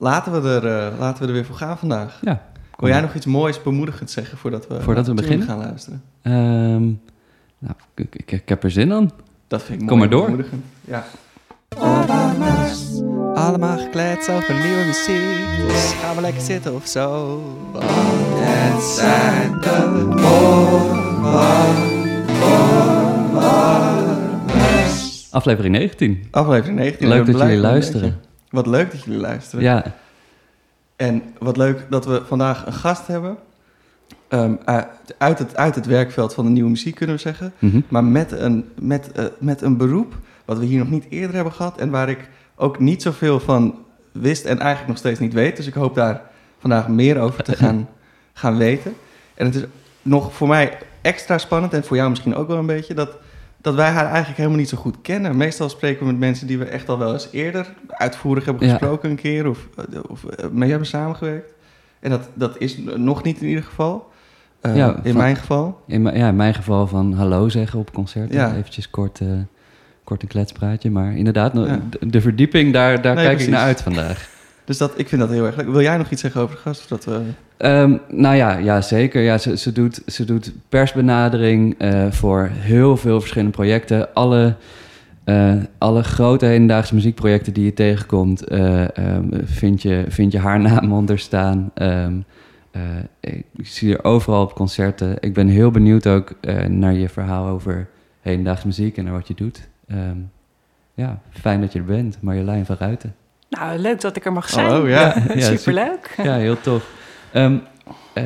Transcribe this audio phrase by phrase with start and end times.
[0.00, 2.18] laten we, er, uh, laten we er weer voor gaan vandaag.
[2.22, 2.42] Ja.
[2.76, 6.02] Wil jij nog iets moois bemoedigends zeggen voordat we, voordat we beginnen gaan luisteren?
[6.22, 7.00] Um,
[7.58, 9.10] nou, ik, ik, ik, heb er zin aan.
[9.48, 10.24] Dat vind ik Kom mooi maar door.
[10.24, 10.64] bemoedigend.
[10.84, 11.04] Ja.
[11.78, 13.02] Obamas,
[13.34, 15.68] allemaal geklets over nieuwe muziek.
[15.68, 17.36] Dus gaan we lekker zitten of zo.
[17.72, 20.98] Want het zijn de Obamas.
[25.30, 26.28] Aflevering 19.
[26.30, 27.08] Aflevering 19.
[27.08, 28.29] Leuk dat jullie luisteren.
[28.50, 29.64] Wat leuk dat jullie luisteren.
[29.64, 29.94] Ja,
[30.96, 33.36] En wat leuk dat we vandaag een gast hebben.
[34.28, 34.86] Ehm, uit,
[35.18, 37.52] uit het, uit het werkveld van de nieuwe muziek kunnen we zeggen.
[37.58, 37.80] mhm.
[37.88, 41.52] Maar met een, met, eh, met een beroep wat we hier nog niet eerder hebben
[41.52, 41.78] gehad.
[41.78, 43.78] En waar ik ook niet zoveel van
[44.12, 45.56] wist en eigenlijk nog steeds niet weet.
[45.56, 46.22] Dus ik hoop daar
[46.58, 47.88] vandaag meer over te gaan,
[48.32, 48.94] gaan weten.
[49.34, 49.64] En het is
[50.02, 52.94] nog voor mij extra spannend en voor jou misschien ook wel een beetje...
[52.94, 53.16] dat,
[53.60, 55.36] dat wij haar eigenlijk helemaal niet zo goed kennen.
[55.36, 58.70] Meestal spreken we met mensen die we echt al wel eens eerder uitvoerig hebben Ja.
[58.72, 59.48] gesproken een keer...
[59.48, 59.68] of,
[60.08, 61.52] of eh, mee hebben samengewerkt.
[62.00, 64.08] En dat, dat is nog niet in ieder geval.
[64.60, 65.80] Eh, Ja, in van- mijn geval.
[65.86, 68.34] in, mijn- ja, in mijn geval van hallo zeggen op concerten.
[68.36, 68.54] Ja.
[68.56, 69.26] Eventjes kort, eh,
[70.04, 70.90] kort een kletspraatje.
[70.90, 71.80] Maar inderdaad, Ja.
[71.90, 74.28] de, de verdieping, daar, daar Nee, kijk ik naar uit vandaag.
[74.64, 75.68] Dus dat, ik vind dat heel erg leuk.
[75.68, 76.80] Wil jij nog iets zeggen over de gast?
[76.80, 77.20] Voordat we...
[77.56, 79.22] Ehm, nou ja, ja zeker.
[79.22, 84.14] Ja, ze, ze, doet, ze doet persbenadering eh, voor heel veel verschillende projecten.
[84.14, 84.56] Alle,
[85.30, 90.60] eh, alle grote hedendaagse muziekprojecten die je tegenkomt, eh, ehm, vind, je, vind je haar
[90.70, 91.70] naam onder staan.
[91.74, 92.20] Ehm,
[92.70, 92.82] eh,
[93.20, 95.16] ik zie er overal op concerten.
[95.20, 96.32] Ik ben heel benieuwd ook
[96.68, 97.88] naar je verhaal over
[98.20, 99.68] hedendaagse muziek en naar wat je doet.
[100.94, 103.14] Ja, fijn dat je er bent, Marjolein van Ruiten.
[103.50, 104.82] Nou, leuk dat ik er mag zijn.
[104.82, 105.22] Oh, ja.
[105.34, 106.14] ja, Superleuk.
[106.22, 106.90] Ja, heel tof.
[107.32, 107.58] Ehm,
[108.12, 108.24] eh,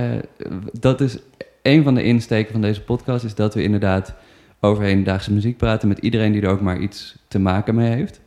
[0.72, 1.18] dat is
[1.62, 4.14] een van de insteken van deze podcast, is dat we inderdaad
[4.60, 8.20] over hedendaagse muziek praten met iedereen die er ook maar iets te maken mee heeft.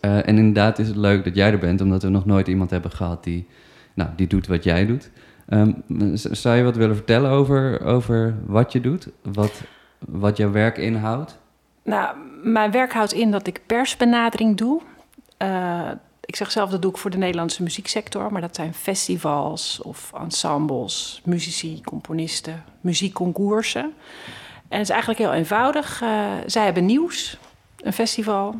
[0.00, 2.70] Eh, en inderdaad is het leuk dat jij er bent, omdat we nog nooit iemand
[2.70, 3.46] hebben gehad die,
[3.94, 5.10] nou, die doet wat jij doet.
[5.48, 5.72] Ehm,
[6.14, 9.08] zou je wat willen vertellen over, over wat je doet?
[9.22, 9.62] Wat,
[9.98, 11.38] wat jouw werk inhoudt?
[11.84, 14.80] Nou, mijn werk houdt in dat ik persbenadering doe.
[15.36, 15.90] Eh,
[16.30, 20.12] ik zeg zelf dat doe ik voor de Nederlandse muzieksector, maar dat zijn festivals of
[20.20, 23.82] ensembles, muzici, componisten, muziekconcoursen.
[24.68, 26.02] En het is eigenlijk heel eenvoudig.
[26.02, 27.38] Eh, zij hebben nieuws,
[27.76, 28.54] een festival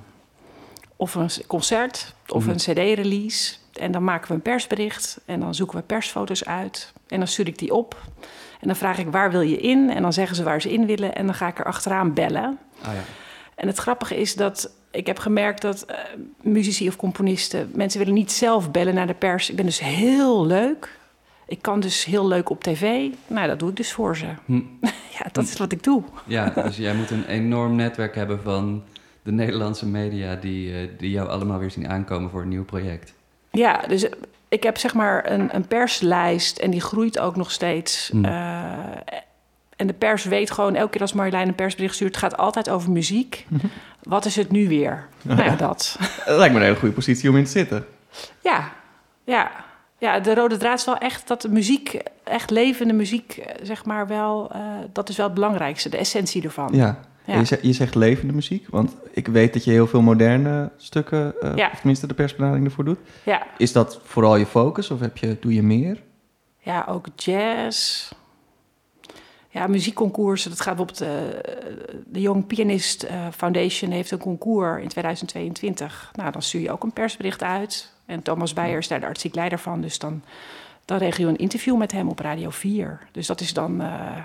[0.97, 2.51] of een concert of Mhm.
[2.51, 3.55] een CD-release.
[3.73, 6.93] En dan maken we een persbericht en dan zoeken we persfoto's uit.
[7.09, 8.03] En dan stuur ik die op.
[8.61, 9.91] En dan vraag ik waar wil je in?
[9.91, 11.15] En dan zeggen ze waar ze in willen.
[11.15, 12.59] En dan ga ik er achteraan bellen.
[12.83, 13.01] Ah ja.
[13.55, 15.97] En het grappige is dat ik heb gemerkt dat eh,
[16.43, 19.51] muzici of componisten, mensen willen niet zelf bellen naar de pers.
[19.51, 20.99] Ik ben dus heel leuk.
[21.47, 23.09] Ik kan dus heel leuk op tv.
[23.27, 24.27] Nou, dat doe ik dus voor ze.
[24.45, 24.61] Hm.
[25.19, 26.03] Ja, dat is wat ik doe.
[26.27, 28.83] Ja, dus jij moet een enorm netwerk hebben van
[29.23, 33.13] de Nederlandse media die, eh, die jou allemaal weer zien aankomen voor een nieuw project.
[33.51, 34.13] Ja, dus eh,
[34.49, 38.11] ik heb zeg maar een, een perslijst en die groeit ook nog steeds.
[38.23, 38.73] Eh,
[39.81, 42.71] en de pers weet gewoon, elke keer als Marjolein een persbericht stuurt, het gaat altijd
[42.71, 43.47] over muziek.
[44.03, 45.07] Wat is het nu weer?
[45.23, 45.97] Nou ja, dat.
[46.27, 47.85] Dat lijkt me een hele goede positie om in te zitten.
[48.43, 48.73] Ja,
[49.25, 49.51] ja.
[49.99, 54.07] Ja, de rode draad is wel echt dat de muziek, echt levende muziek, zeg maar
[54.07, 54.61] wel, eh,
[54.93, 56.69] dat is wel het belangrijkste, de essentie ervan.
[56.73, 56.99] Ja.
[57.25, 57.39] Ja.
[57.39, 61.35] Je, zegt, je zegt levende muziek, want ik weet dat je heel veel moderne stukken,
[61.41, 61.69] eh, Ja.
[61.73, 62.99] of tenminste de persbenadering ervoor doet.
[63.25, 66.03] Ja, Is dat vooral je focus of heb je, doe je meer?
[66.63, 68.11] ja ook jazz.
[69.53, 70.51] Ja, muziekconcoursen.
[70.51, 71.53] Dat gaat bijvoorbeeld, eh,
[72.07, 76.11] de Young Pianist eh, Foundation heeft een concours in 2022.
[76.15, 77.93] Nou, dan stuur je ook een persbericht uit.
[78.07, 79.81] En Thomas Beyer is daar de artistiek leider van.
[79.81, 80.23] Dus dan,
[80.85, 83.01] dan regel je een interview met hem op Radio 4.
[83.13, 84.17] Dus dat is dan eh,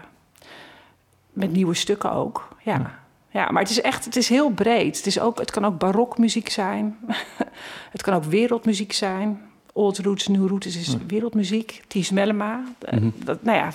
[1.33, 2.47] met nieuwe stukken ook.
[2.63, 2.99] Ja.
[3.29, 3.51] ja.
[3.51, 4.97] maar het is echt, het is heel breed.
[4.97, 6.97] Het, is ook, het kan ook barokmuziek zijn.
[7.95, 9.41] het kan ook wereldmuziek zijn.
[9.77, 10.97] Old Roots, New Roots is Ja.
[11.07, 11.83] wereldmuziek.
[11.87, 12.63] Ties Mellema.
[12.79, 13.09] Eh, Mhm.
[13.23, 13.71] dat, nou ja,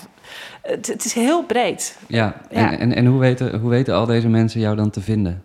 [0.62, 1.98] het, het is heel breed.
[2.08, 2.70] Ja, Ja.
[2.72, 5.44] en, en, en hoe, weten, hoe weten al deze mensen jou dan te vinden?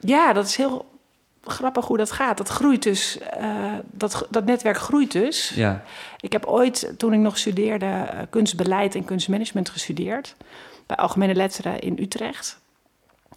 [0.00, 0.84] Ja, dat is heel
[1.44, 2.36] grappig hoe dat gaat.
[2.36, 3.18] Dat groeit dus.
[3.18, 5.48] eh, dat, dat netwerk groeit dus.
[5.54, 5.82] Ja,
[6.20, 10.34] Ik heb ooit, toen ik nog studeerde, eh, kunstbeleid en kunstmanagement gestudeerd.
[10.86, 12.58] Bij Algemene Letteren in Utrecht.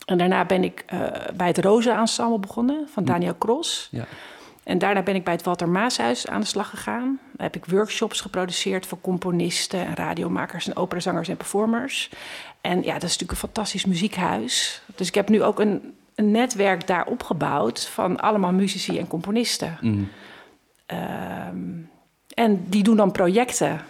[0.06, 0.86] En daarna ben ik
[1.36, 3.88] bij het Roze Ensemble begonnen van Daniel Kros.
[3.92, 4.06] ja.
[4.70, 7.20] En daarna ben ik bij het Walter Maashuis aan de slag gegaan.
[7.32, 12.10] Daar heb ik workshops geproduceerd voor componisten en radiomakers en operazangers en performers.
[12.62, 14.82] En ja, dat is natuurlijk een fantastisch muziekhuis.
[14.96, 19.78] Dus ik heb nu ook een, een netwerk daar opgebouwd van allemaal muzici en componisten.
[19.82, 20.04] Mhm.
[20.86, 21.58] Ehm,
[22.34, 23.82] en die doen dan projecten.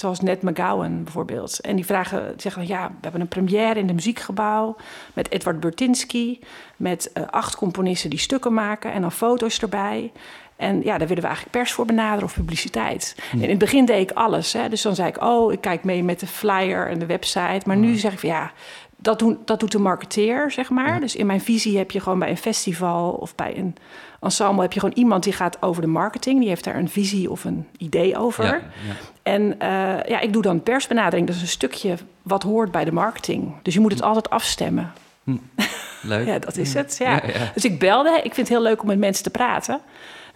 [0.00, 1.60] Zoals Ned McGowan bijvoorbeeld.
[1.60, 4.76] En die vragen, zeggen ja, we hebben een première in de muziekgebouw
[5.14, 6.38] met Edward Burtinsky,
[6.76, 10.12] met eh, acht componisten die stukken maken en dan foto's erbij.
[10.56, 13.16] En ja, daar willen we eigenlijk pers voor benaderen of publiciteit.
[13.32, 14.52] En in het begin deed ik alles.
[14.52, 14.68] Hè.
[14.68, 17.60] Dus dan zei ik, oh, ik kijk mee met de flyer en de website.
[17.64, 18.52] Maar nu zeg ik van ja,
[19.00, 21.00] dat, doen, dat doet de marketeer, zeg maar.
[21.00, 23.76] Dus in mijn visie heb je gewoon bij een festival of bij een
[24.20, 24.62] ensemble...
[24.62, 26.40] heb je gewoon iemand die gaat over de marketing.
[26.40, 28.44] Die heeft daar een visie of een idee over.
[28.44, 28.94] Ja, ja.
[29.22, 29.68] En eh,
[30.08, 31.26] ja, ik doe dan persbenadering.
[31.26, 33.52] Dat is een stukje wat hoort bij de marketing.
[33.62, 34.92] Dus je moet het altijd afstemmen.
[36.02, 36.26] Leuk.
[36.32, 36.96] Ja, dat is het.
[36.98, 37.10] Ja.
[37.10, 37.50] Ja, ja.
[37.54, 38.10] Dus ik belde.
[38.16, 39.80] Ik vind het heel leuk om met mensen te praten.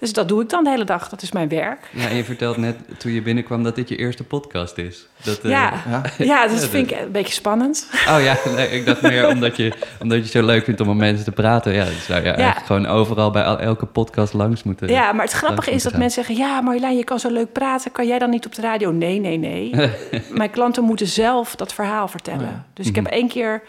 [0.02, 1.08] Dus dat doe ik dan de hele dag.
[1.08, 1.90] Dat is mijn werk.
[1.90, 5.06] Ja, en je vertelt net toen je binnenkwam dat dit je eerste podcast is.
[5.22, 5.72] Dat, eh, ja.
[5.90, 6.02] Ja.
[6.18, 6.42] Ja.
[6.42, 7.90] dus dat Ja, vind ik een beetje spannend.
[8.08, 10.86] Oh ja, nee, ik dacht meer omdat je, omdat je het zo leuk vindt om
[10.86, 11.72] met mensen te praten.
[11.72, 14.88] Ja, zou je eigenlijk gewoon overal bij elke podcast langs moeten.
[14.88, 16.44] Ja, maar het grappige is dat mensen zeggen...
[16.46, 17.92] ja, Marjolein, je kan zo leuk praten.
[17.92, 18.90] Kan jij dan niet op de radio?
[18.90, 19.74] Nee, nee, nee.
[20.30, 22.46] Mijn klanten moeten zelf dat verhaal vertellen.
[22.46, 22.64] Ja.
[22.74, 23.62] Dus ik heb één keer...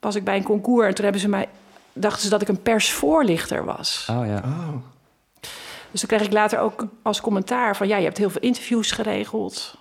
[0.00, 1.48] was ik bij een concours en toen hebben ze mij...
[1.92, 4.08] dachten ze dat ik een persvoorlichter was.
[4.10, 4.42] Oh ja.
[4.44, 4.96] Oh.
[5.90, 7.88] Dus dan kreeg ik later ook als commentaar van...
[7.88, 9.76] ja, je hebt heel veel interviews geregeld.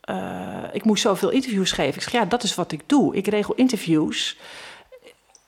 [0.00, 1.94] Eh, ik moest zoveel interviews geven.
[1.94, 3.16] Ik zeg, ja, dat is wat ik doe.
[3.16, 4.38] Ik regel interviews.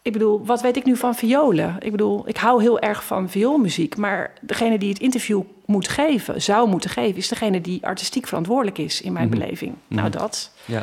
[0.03, 1.77] Ik bedoel, wat weet ik nu van violen?
[1.79, 3.97] Ik bedoel, ik hou heel erg van vioolmuziek...
[3.97, 7.17] maar degene die het interview moet geven, zou moeten geven...
[7.17, 9.39] is degene die artistiek verantwoordelijk is in mijn Mhm.
[9.39, 9.75] beleving.
[9.89, 10.19] Nou, Mhm.
[10.19, 10.83] dat Ja.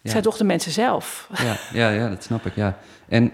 [0.00, 0.10] Ja.
[0.10, 1.28] zijn toch de mensen zelf.
[1.42, 2.78] Ja, ja, ja, dat snap ik, ja.
[3.08, 3.32] En,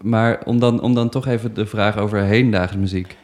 [0.00, 3.16] maar om dan, om dan toch even de vraag over hedendaagse muziek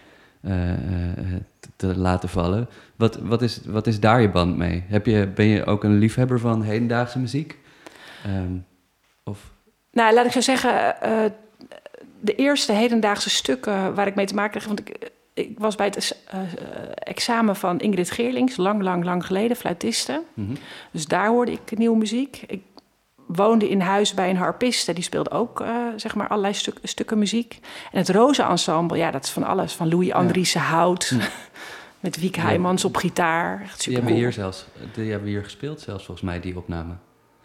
[1.60, 2.68] te, te laten vallen.
[2.96, 4.84] Wat, wat, is, wat is daar je band mee?
[4.86, 7.58] Heb je, ben je ook een liefhebber van hedendaagse muziek?
[8.24, 8.56] Ehm,
[9.24, 9.50] of,
[9.90, 11.24] Nou, laat ik zo zeggen, eh,
[12.20, 14.66] de eerste hedendaagse stukken waar ik mee te maken kreeg...
[14.66, 16.46] want ik, ik was bij het eh, eh,
[16.94, 20.22] examen van Ingrid Geerlings, lang, lang, lang geleden, fluitiste.
[20.34, 20.54] mhm.
[20.90, 22.42] Dus daar hoorde ik nieuwe muziek.
[22.46, 22.62] Ik
[23.26, 27.18] woonde in huis bij een harpiste, die speelde ook eh, zeg maar allerlei stuk- stukken
[27.18, 27.58] muziek.
[27.92, 29.72] En het Roze Ensemble, ja, dat is van alles.
[29.72, 31.12] Van Louis Andriessen Hout,
[32.00, 32.42] met Wiek Ja.
[32.42, 33.60] Heijmans op gitaar.
[33.64, 36.92] Echt Die hebben we hier zelfs, die hebben hier gespeeld zelfs volgens mij, die opname.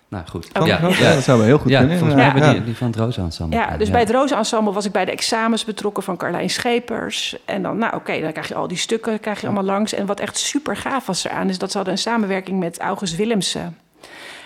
[0.08, 0.48] Nou goed.
[0.60, 0.88] Oh, Ja, ja.
[0.90, 1.98] ja, dat zou wel heel goed ja, kunnen.
[1.98, 3.58] volgens mij hebben die, die van het Rosa Ensemble.
[3.58, 7.38] Ja, dus bij het Roze Ensemble was ik bij de examens betrokken van Carlijn Schepers.
[7.46, 9.94] En dan, nou oké, dan krijg je al die stukken krijg je allemaal langs.
[9.94, 13.16] En wat echt super gaaf was eraan, is dat ze hadden een samenwerking met August
[13.16, 13.78] Willemsen.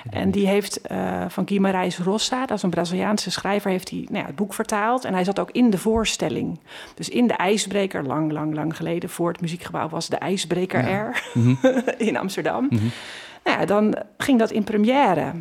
[0.10, 4.18] En die heeft eh, van Guimarães Rossa, dat is een Braziliaanse schrijver, heeft hij nou
[4.18, 5.06] ja, het boek vertaald.
[5.06, 6.60] En hij zat ook in de voorstelling.
[6.96, 11.24] Dus in de IJsbreker, lang, lang, lang geleden, voor het muziekgebouw was de IJsbreker er
[11.98, 12.68] in Amsterdam.
[12.70, 12.88] Mhm.
[13.44, 15.32] Nou ja, dan ging dat in première.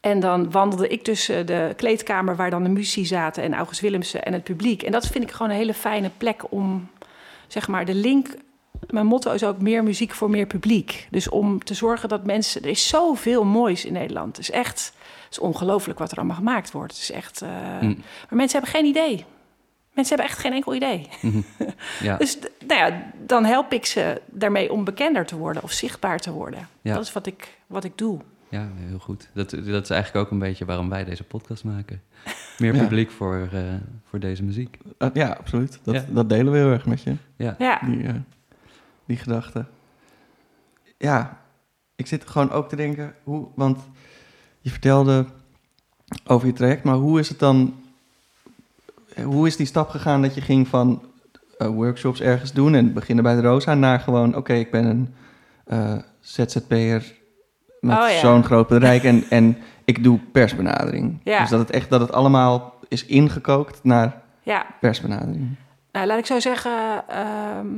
[0.00, 4.24] En dan wandelde ik tussen de kleedkamer waar dan de muzici zaten en August Willemsen
[4.24, 4.82] en het publiek.
[4.82, 6.88] En dat vind ik gewoon een hele fijne plek om,
[7.46, 8.28] zeg maar, de link.
[8.90, 11.06] Mijn motto is ook meer muziek voor meer publiek.
[11.10, 12.62] Dus om te zorgen dat mensen.
[12.62, 14.36] Er is zoveel moois in Nederland.
[14.36, 14.92] Het is echt.
[15.24, 16.92] Het is ongelooflijk wat er allemaal gemaakt wordt.
[16.92, 17.42] Het is echt.
[17.42, 17.48] eh,
[17.80, 17.96] Mm.
[17.96, 19.24] Maar mensen hebben geen idee.
[19.94, 21.08] Mensen hebben echt geen enkel idee.
[22.00, 26.18] Ja, Dus nou ja, dan help ik ze daarmee om bekender te worden of zichtbaar
[26.18, 26.68] te worden.
[26.82, 26.94] Ja.
[26.94, 28.18] Dat is wat ik, wat ik doe.
[28.48, 29.28] ja, heel goed.
[29.34, 32.02] Dat, dat is eigenlijk ook een beetje waarom wij deze podcast maken.
[32.58, 32.80] Meer Ja.
[32.82, 33.60] publiek voor, eh,
[34.08, 34.78] voor deze muziek.
[34.98, 35.78] Uh, ja, absoluut.
[35.82, 36.04] Dat, Ja.
[36.08, 37.54] dat delen we heel erg met je, Ja.
[37.58, 38.14] Ja, die, eh,
[39.06, 39.64] die gedachte.
[40.98, 41.40] Ja,
[41.96, 43.78] ik zit gewoon ook te denken, hoe, want
[44.60, 45.26] je vertelde
[46.26, 47.74] over je traject, maar hoe is het dan,
[49.24, 51.02] hoe is die stap gegaan dat je ging van
[51.58, 55.14] eh, workshops ergens doen en beginnen bij de Rosa naar gewoon, oké, ik ben een
[55.64, 57.14] eh, ZZP'er
[57.80, 58.18] met Oh ja.
[58.18, 61.20] zo'n groot bedrijf en, en ik doe persbenadering.
[61.24, 61.40] Ja.
[61.40, 64.66] Dus dat het echt dat het allemaal is ingekookt naar ja.
[64.80, 65.56] persbenadering.
[65.92, 67.08] Nou, laat ik zo zeggen.
[67.08, 67.68] ehm,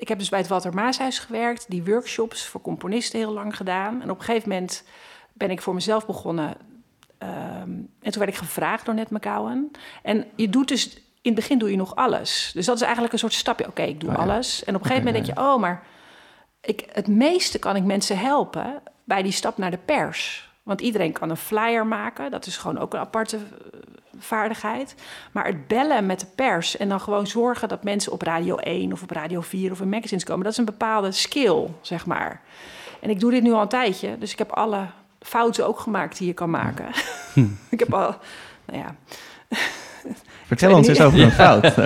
[0.00, 4.02] ik heb dus bij het Walter Maashuis gewerkt, die workshops voor componisten heel lang gedaan.
[4.02, 4.84] En op een gegeven moment
[5.32, 6.54] ben ik voor mezelf begonnen.
[7.18, 9.70] ehm, en toen werd ik gevraagd door Net McCowan.
[10.02, 12.50] En je doet dus, in het begin doe je nog alles.
[12.54, 13.66] Dus dat is eigenlijk een soort stapje.
[13.66, 14.22] Oké, ik doe Oh ja.
[14.22, 14.64] alles.
[14.64, 15.82] En op een gegeven moment denk je, oh, maar
[16.60, 20.49] ik, het meeste kan ik mensen helpen bij die stap naar de pers.
[20.70, 22.30] Want iedereen kan een flyer maken.
[22.30, 23.42] Dat is gewoon ook een aparte eh,
[24.18, 24.94] vaardigheid.
[25.32, 28.92] Maar het bellen met de pers en dan gewoon zorgen dat mensen op Radio 1
[28.92, 32.40] of op Radio 4 of in magazines komen, dat is een bepaalde skill, zeg maar.
[33.00, 34.86] En ik doe dit nu al een tijdje, dus ik heb alle
[35.20, 36.86] fouten ook gemaakt die je kan maken.
[37.70, 38.16] ik heb al,
[38.64, 38.94] nou ja,
[40.46, 41.64] Vertel ons eens over een fout.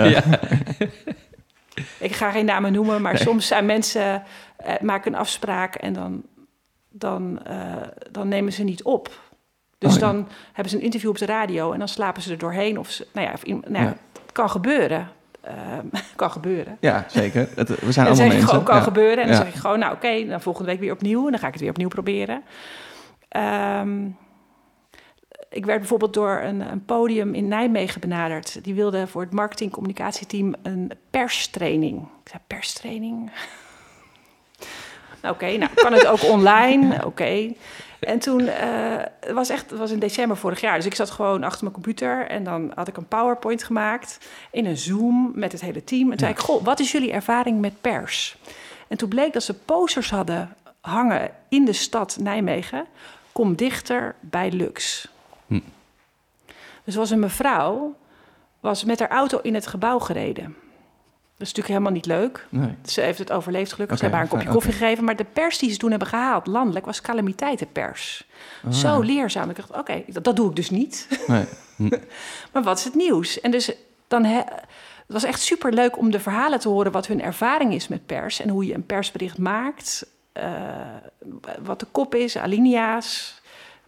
[1.99, 4.23] Ik ga geen namen noemen, maar soms zijn mensen,
[4.57, 6.23] eh, maken een afspraak en dan,
[6.97, 7.75] dan, eh,
[8.11, 9.19] dan nemen ze niet op.
[9.77, 10.05] Dus Oh ja.
[10.05, 12.79] dan hebben ze een interview op de radio en dan slapen ze er doorheen.
[12.79, 13.95] Of ze, nou ja, of, nou ja,
[14.31, 15.07] kan gebeuren.
[15.45, 16.77] Eh, kan gebeuren.
[16.79, 17.49] Ja, zeker.
[17.55, 18.47] Het, we zijn allemaal mensen.
[18.47, 19.23] gewoon, kan gebeuren.
[19.23, 21.25] En dan zeg ik gewoon, nou oké, dan volgende week weer opnieuw.
[21.25, 22.43] En dan ga ik het weer opnieuw proberen.
[23.27, 24.05] Ehm,
[25.49, 28.63] ik werd bijvoorbeeld door een, een podium in Nijmegen benaderd.
[28.63, 32.01] Die wilde voor het marketing-communicatieteam een perstraining.
[32.01, 33.31] Ik zei, perstraining?
[35.29, 36.97] Oké, nou kan het ook online?
[37.05, 37.53] Oké.
[37.99, 38.49] En toen, uh,
[39.19, 40.75] het was echt, het was in december vorig jaar.
[40.75, 44.19] Dus ik zat gewoon achter mijn computer en dan had ik een PowerPoint gemaakt
[44.51, 46.01] in een Zoom met het hele team.
[46.01, 48.37] En toen zei ik, goh, wat is jullie ervaring met pers?
[48.87, 52.85] En toen bleek dat ze posters hadden hangen in de stad Nijmegen.
[53.31, 55.07] Kom dichter bij Lux.
[55.47, 55.59] Hm.
[56.83, 57.95] Dus was een mevrouw,
[58.59, 60.55] was met haar auto in het gebouw gereden.
[61.37, 62.47] Dat is natuurlijk helemaal niet leuk.
[62.49, 62.75] Nee.
[62.85, 63.97] Ze heeft het overleefd gelukkig.
[63.97, 65.03] ze hebben haar een kopje koffie gegeven.
[65.03, 68.27] Maar de pers die ze toen hebben gehaald, landelijk, was calamiteitenpers.
[68.65, 69.49] Oh, Zo leerzaam.
[69.49, 71.07] Ik dacht, oké, dat, doe ik dus niet.
[71.27, 71.45] Nee.
[72.53, 73.41] maar wat is het nieuws?
[73.41, 73.71] En dus
[74.07, 74.23] dan...
[74.23, 74.45] het
[75.07, 76.91] was echt super leuk om de verhalen te horen...
[76.91, 78.39] wat hun ervaring is met pers.
[78.39, 80.07] En hoe je een persbericht maakt.
[80.33, 80.43] Uh,
[81.63, 83.41] wat de kop is, alinea's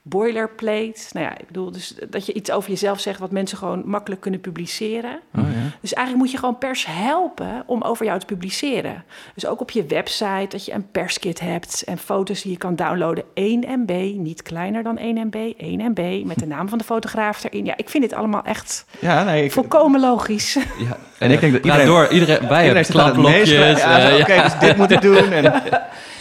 [0.09, 1.01] boilerplate.
[1.11, 4.21] Nou ja, ik bedoel, dus dat je iets over jezelf zegt wat mensen gewoon makkelijk
[4.21, 5.19] kunnen publiceren.
[5.35, 5.71] Oh, ja.
[5.81, 9.03] Dus eigenlijk moet je gewoon pers helpen om over jou te publiceren.
[9.33, 12.75] Dus ook op je website dat je een perskit hebt en foto's die je kan
[12.75, 13.23] downloaden.
[13.33, 17.43] 1 MB, niet kleiner dan 1 MB, 1 MB met de naam van de fotograaf
[17.43, 17.65] erin.
[17.65, 20.53] Ja, ik vind dit allemaal echt ja, nee, ik, volkomen logisch.
[20.77, 23.49] Ja, en ik denk dat iedereen, door, iedereen bij iedereen klapblokjes.
[23.49, 25.31] Ja, uh, Oké, dus dit moet ik doen.
[25.31, 25.53] En,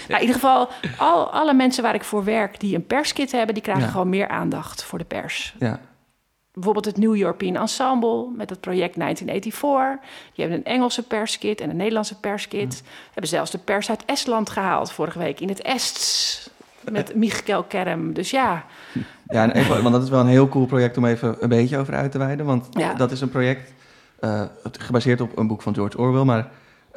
[0.08, 3.54] Nou, in ieder geval, al, alle mensen waar ik voor werk die een perskit hebben,
[3.54, 5.54] die krijgen gewoon meer aandacht voor de pers.
[5.58, 5.80] Ja.
[6.52, 10.10] Bijvoorbeeld het New European Ensemble met het project 1984.
[10.34, 12.82] Die hebben een Engelse perskit en een Nederlandse perskit.
[12.84, 12.90] Ja.
[13.04, 16.50] Hebben zelfs de pers uit Estland gehaald vorige week in het Ests
[16.90, 18.12] met Michael Kerm.
[18.12, 18.64] Dus ja.
[19.28, 21.78] Ja, en even, want dat is wel een heel cool project om even een beetje
[21.78, 22.46] over uit te wijden.
[22.46, 23.72] Want dat is een project
[24.20, 24.42] uh,
[24.78, 26.48] gebaseerd op een boek van George Orwell, maar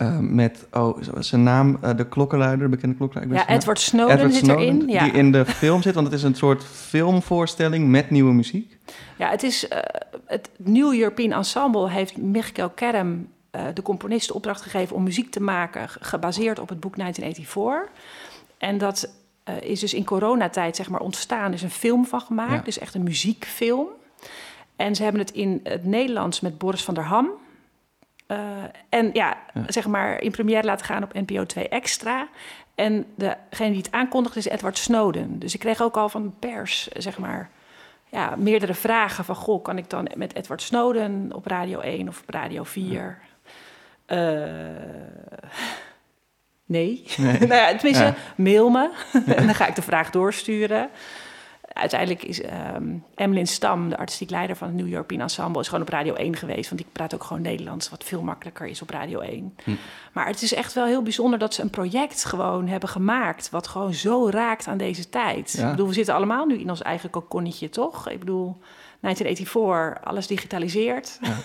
[0.02, 3.38] uh, met, oh, zijn naam, uh, de klokkenluider, bekende klokkenluider.
[3.38, 4.88] Ja, Edward Snowden Edward zit Snowden, erin.
[4.88, 5.04] Ja.
[5.04, 8.78] Die in de film zit, want het is een soort filmvoorstelling met nieuwe muziek.
[9.18, 9.78] Ja, het is, uh,
[10.26, 13.28] het New European Ensemble heeft Michael Kerm,
[13.74, 17.92] de componist, de opdracht gegeven om muziek te maken, gebaseerd op het boek 1984.
[18.58, 19.14] En dat
[19.62, 22.62] is dus in coronatijd, zeg maar, ontstaan, is een film van gemaakt, ja.
[22.62, 23.88] dus echt een muziekfilm.
[24.76, 27.30] En ze hebben het in het Nederlands met Boris van der Ham
[28.90, 32.28] en ja, zeg maar in première laten gaan op NPO 2 Extra.
[32.76, 35.40] En degene die het aankondigde is Edward Snowden.
[35.40, 37.50] Dus ik kreeg ook al van de pers, zeg maar,
[38.10, 39.36] ja, meerdere vragen van...
[39.36, 43.20] goh, kan ik dan met Edward Snowden op Radio 1 of op Radio 4?
[44.08, 44.82] Uh, eh,
[46.66, 47.04] nee.
[47.18, 47.40] nee.
[47.40, 48.16] nou ja, tenminste, ja.
[48.36, 48.90] mail me.
[49.36, 50.90] en dan ga ik de vraag doorsturen
[51.80, 55.84] uiteindelijk is um, Emmeline Stam, de artistiek leider van het New European Ensemble, is gewoon
[55.84, 56.70] op Radio 1 geweest.
[56.70, 59.56] Want die praat ook gewoon Nederlands, wat veel makkelijker is op Radio 1.
[59.64, 59.72] Hm.
[60.14, 63.50] Maar het is echt wel heel bijzonder dat ze een project gewoon hebben gemaakt.
[63.50, 65.58] wat gewoon zo raakt aan deze tijd.
[65.58, 68.10] Ik bedoel, we zitten allemaal nu in ons eigen kokonnetje, toch?
[68.10, 68.58] Ik bedoel,
[69.00, 71.20] 1984, alles digitaliseerd.
[71.22, 71.38] Ja.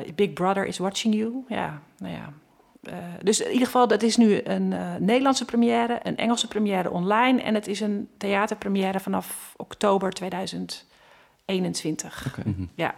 [0.00, 1.44] uh, Big Brother is watching you.
[1.48, 2.32] Ja, nou ja.
[2.82, 6.90] Uh, dus in ieder geval, dat is nu een uh, Nederlandse première, een Engelse première
[6.90, 7.42] online.
[7.42, 12.26] En het is een theaterpremière vanaf oktober 2021.
[12.26, 12.52] Okay.
[12.52, 12.64] Mhm.
[12.74, 12.94] Ja.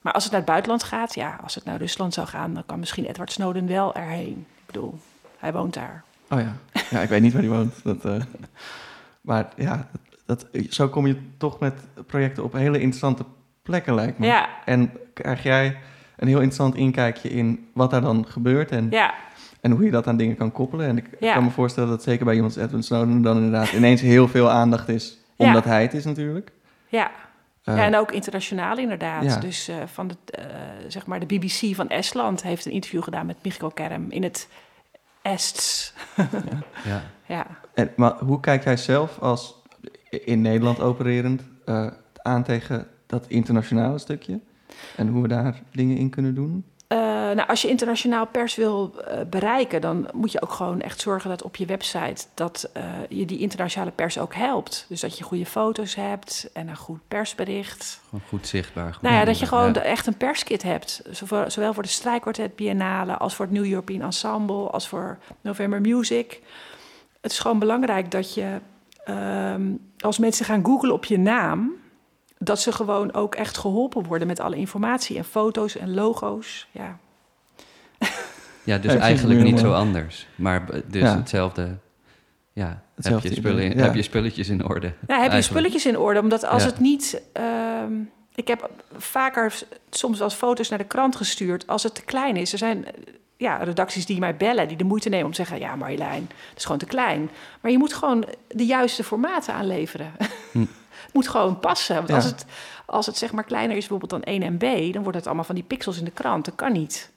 [0.00, 2.66] Maar als het naar het buitenland gaat, ja, als het naar Rusland zou gaan, dan
[2.66, 4.46] kan misschien Edward Snowden wel erheen.
[4.58, 4.98] Ik bedoel,
[5.38, 6.04] hij woont daar.
[6.30, 6.56] Oh ja,
[6.90, 7.84] ja ik weet niet waar hij woont.
[7.84, 8.22] Dat, uh,
[9.20, 9.88] maar ja,
[10.26, 11.74] dat, dat, zo kom je toch met
[12.06, 13.24] projecten op hele interessante
[13.62, 14.26] plekken, lijkt me.
[14.26, 14.48] Ja.
[14.64, 15.78] En krijg jij
[16.20, 19.14] een heel interessant inkijkje in wat daar dan gebeurt en, ja.
[19.60, 20.86] en hoe je dat aan dingen kan koppelen.
[20.86, 24.00] En ik kan me voorstellen dat zeker bij iemand als Edwin Snowden dan inderdaad ineens
[24.00, 26.52] heel veel aandacht is, omdat hij het is natuurlijk.
[26.88, 27.10] Ja.
[27.64, 29.40] Uh, ja, en ook internationaal inderdaad.
[29.40, 30.44] Dus uh, van de, uh,
[30.88, 34.48] zeg maar de BBC van Estland heeft een interview gedaan met Michael Kerm in het
[35.22, 35.94] Ests.
[36.84, 37.02] ja.
[37.26, 37.46] ja.
[37.74, 39.62] En, maar hoe kijk jij zelf als
[40.10, 41.42] in Nederland opererend
[42.22, 44.40] aan tegen dat internationale stukje?
[44.96, 46.64] En hoe we daar dingen in kunnen doen?
[46.92, 51.00] Uh, nou, als je internationaal pers wil uh, bereiken, dan moet je ook gewoon echt
[51.00, 54.86] zorgen dat op je website dat uh, je die internationale pers ook helpt.
[54.88, 58.00] Dus dat je goede foto's hebt en een goed persbericht.
[58.04, 58.92] Gewoon goed zichtbaar.
[58.92, 59.80] Goed nou ja, dat je gewoon ja.
[59.80, 61.02] echt een perskit hebt.
[61.10, 65.80] Zowel, zowel voor de Strijkwartet Biennale als voor het New European Ensemble als voor November
[65.80, 66.40] Music.
[67.20, 68.58] Het is gewoon belangrijk dat je
[69.08, 71.72] um, als mensen gaan googlen op je naam
[72.42, 76.68] dat ze gewoon ook echt geholpen worden met alle informatie en foto's en logo's.
[76.70, 76.98] Ja,
[78.64, 80.26] ja dus eigenlijk niet zo anders.
[80.34, 81.76] Maar dus hetzelfde.
[82.52, 84.92] Ja, heb, je spullen in, heb je spulletjes in orde?
[85.06, 86.20] Ja, heb je spulletjes in orde?
[86.20, 87.22] Omdat als het niet.
[87.40, 87.82] Uh,
[88.34, 89.58] ik heb vaker
[89.90, 92.52] soms wel foto's naar de krant gestuurd als het te klein is.
[92.52, 92.84] Er zijn
[93.36, 96.58] ja, redacties die mij bellen, die de moeite nemen om te zeggen: Ja, Marjolein, het
[96.58, 97.30] is gewoon te klein.
[97.60, 100.12] Maar je moet gewoon de juiste formaten aanleveren.
[100.52, 100.64] Hm.
[101.12, 101.94] Moet gewoon passen.
[101.96, 102.14] Want Ja.
[102.14, 102.44] als, het,
[102.86, 104.92] als het zeg maar kleiner is bijvoorbeeld dan 1 MB...
[104.92, 106.44] dan wordt het allemaal van die pixels in de krant.
[106.44, 107.10] Dat kan niet.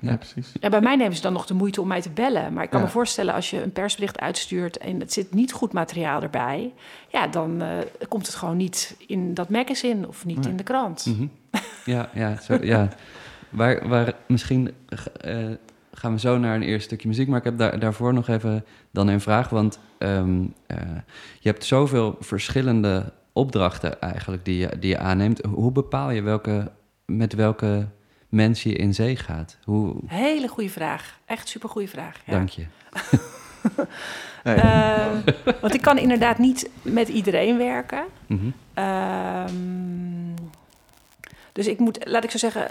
[0.00, 0.52] Ja, precies.
[0.60, 2.52] En bij mij nemen ze dan nog de moeite om mij te bellen.
[2.52, 2.84] Maar ik kan Ja.
[2.86, 4.78] me voorstellen als je een persbericht uitstuurt...
[4.78, 6.72] en het zit niet goed materiaal erbij...
[7.08, 7.68] ja, dan eh,
[8.08, 10.48] komt het gewoon niet in dat magazine of niet Nee.
[10.50, 11.06] in de krant.
[11.06, 11.26] Mhm.
[11.84, 12.88] Ja, ja, zo, ja.
[13.50, 14.74] Waar, waar misschien
[15.16, 15.46] eh,
[15.92, 18.64] gaan we zo naar een eerste stukje muziek, maar ik heb daar, daarvoor nog even
[18.90, 19.48] dan een vraag.
[19.48, 20.76] Want ehm, eh,
[21.40, 25.44] je hebt zoveel verschillende opdrachten eigenlijk die je, die je aanneemt.
[25.44, 26.70] Hoe bepaal je welke,
[27.04, 27.88] met welke
[28.28, 29.58] mensen je in zee gaat?
[29.64, 31.18] Hoe, Hele goede vraag.
[31.24, 32.20] Echt super goede vraag.
[32.26, 32.32] Ja.
[32.32, 32.66] Dank je.
[34.44, 34.54] Nee.
[34.54, 35.06] Eh,
[35.60, 38.04] want ik kan inderdaad niet met iedereen werken.
[38.26, 38.50] Mhm.
[38.74, 40.34] Ehm,
[41.52, 42.70] dus ik moet, laat ik zo zeggen,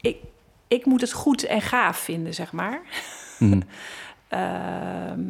[0.00, 0.16] ik,
[0.68, 2.80] ik moet het goed en gaaf vinden, zeg maar.
[3.38, 3.60] Mhm.
[4.28, 5.20] Ehm,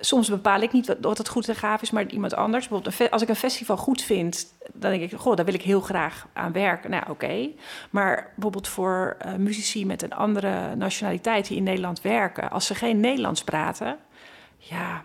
[0.00, 2.68] soms bepaal ik niet wat, wat het goed en gaaf is, maar iemand anders.
[2.68, 5.80] Bijvoorbeeld als ik een festival goed vind, dan denk ik, goh, daar wil ik heel
[5.80, 6.90] graag aan werken.
[6.90, 7.48] Nou, oké.
[7.90, 12.74] Maar bijvoorbeeld voor eh, muzici met een andere nationaliteit die in Nederland werken, als ze
[12.74, 13.98] geen Nederlands praten,
[14.56, 15.02] ja,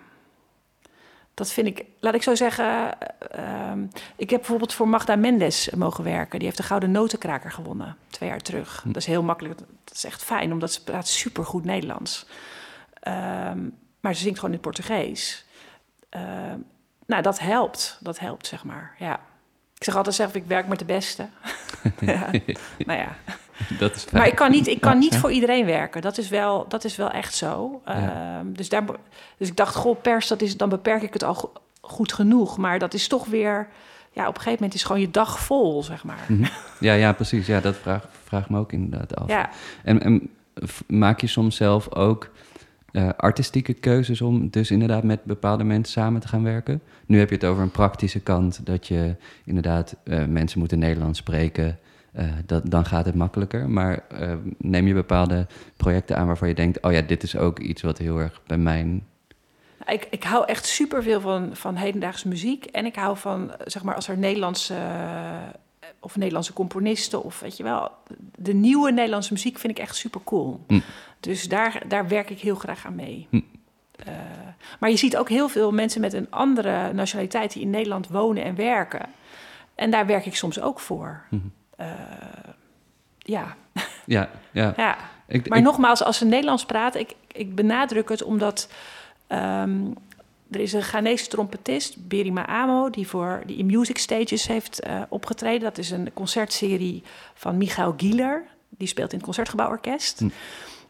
[1.39, 2.97] dat vind ik, laat ik zo zeggen.
[3.31, 6.37] ehm, ik heb bijvoorbeeld voor Magda Mendes mogen werken.
[6.37, 8.83] Die heeft de Gouden Notenkraker gewonnen, twee jaar terug.
[8.85, 9.57] Dat is heel makkelijk.
[9.57, 12.25] Dat is echt fijn, omdat ze praat supergoed Nederlands.
[12.93, 13.59] Ehm,
[13.99, 15.45] maar ze zingt gewoon in het Portugees.
[16.09, 16.57] Ehm,
[17.05, 17.97] nou, dat helpt.
[18.01, 18.95] Dat helpt, zeg maar.
[18.97, 19.19] Ja.
[19.77, 21.27] Ik zeg altijd zelf, ik werk met de beste.
[21.99, 22.29] ja.
[22.85, 23.15] Nou ja.
[23.79, 24.15] Dat is fijn.
[24.21, 25.19] Maar ik kan niet, ik kan niet Ja.
[25.19, 26.01] voor iedereen werken.
[26.01, 27.81] Dat is wel, dat is wel echt zo.
[27.85, 28.37] Ja.
[28.39, 28.83] Ehm, dus, daar,
[29.37, 31.51] dus ik dacht, goh, pers, dat is, dan beperk ik het al go-
[31.81, 32.57] goed genoeg.
[32.57, 33.67] Maar dat is toch weer...
[34.11, 36.25] Ja, op een gegeven moment is gewoon je dag vol, zeg maar.
[36.27, 36.45] Mhm.
[36.79, 37.47] Ja, ja, precies.
[37.47, 39.27] Ja, dat vraag, vraag me ook inderdaad af.
[39.27, 39.49] Ja,
[39.83, 40.29] En, en
[40.87, 42.29] maak je soms zelf ook
[42.91, 46.81] eh, artistieke keuzes om dus inderdaad met bepaalde mensen samen te gaan werken?
[47.05, 51.19] Nu heb je het over een praktische kant, dat je inderdaad eh, mensen moeten Nederlands
[51.19, 51.79] spreken.
[52.11, 53.69] Eh, dat, dan gaat het makkelijker.
[53.69, 55.47] Maar eh, neem je bepaalde
[55.77, 58.57] projecten aan waarvan je denkt: oh ja, dit is ook iets wat heel erg bij
[58.57, 59.07] mijn.
[59.87, 62.65] ik, ik hou echt superveel van, van hedendaagse muziek.
[62.65, 64.73] En ik hou van, zeg maar, als er Nederlandse...
[64.73, 67.91] eh, of Nederlandse componisten, of weet je wel...
[68.35, 70.63] De nieuwe Nederlandse muziek vind ik echt super cool.
[70.67, 70.79] Hm.
[71.19, 73.27] Dus daar, daar werk ik heel graag aan mee.
[73.29, 73.39] Hm.
[74.79, 77.53] Maar je ziet ook heel veel mensen met een andere nationaliteit...
[77.53, 79.05] die in Nederland wonen en werken.
[79.75, 81.21] En daar werk ik soms ook voor.
[81.29, 81.47] Mhm.
[83.17, 83.55] Ja,
[84.05, 84.73] Ja, ja.
[84.77, 84.97] ja.
[85.27, 88.69] Ik, Maar ik- nogmaals, als ze Nederlands praten, ik, ik benadruk het omdat
[89.27, 89.79] ehm,
[90.51, 95.01] er is een Ghanese trompetist, Berima Amo, die voor die in Music Stages heeft eh,
[95.09, 95.59] opgetreden.
[95.61, 100.19] Dat is een concertserie van Michael Gieler, die speelt in het Concertgebouworkest.
[100.19, 100.29] Hm.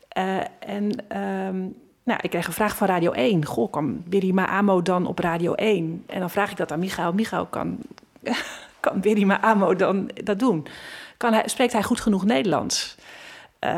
[0.09, 1.57] Eh, en ehm,
[2.03, 3.45] nou, ik kreeg een vraag van Radio 1.
[3.45, 6.03] Goh, kan Berima Amo dan op Radio 1?
[6.07, 7.13] En dan vraag ik dat aan Michael.
[7.13, 7.77] Michael, kan,
[8.79, 10.67] kan Berima Amo dan dat doen?
[11.17, 12.95] Kan hij, spreekt hij goed genoeg Nederlands?
[13.59, 13.71] Eh,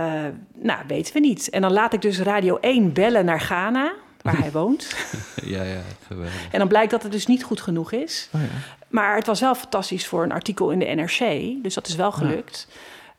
[0.54, 1.50] nou, weten we niet.
[1.50, 4.96] En dan laat ik dus Radio 1 bellen naar Ghana, waar hij woont.
[5.44, 6.48] ja, ja, geweldig.
[6.52, 8.30] En dan blijkt dat het dus niet goed genoeg is.
[8.34, 8.48] Oh ja.
[8.88, 11.54] Maar het was wel fantastisch voor een artikel in de NRC.
[11.64, 12.68] Dus dat is wel gelukt.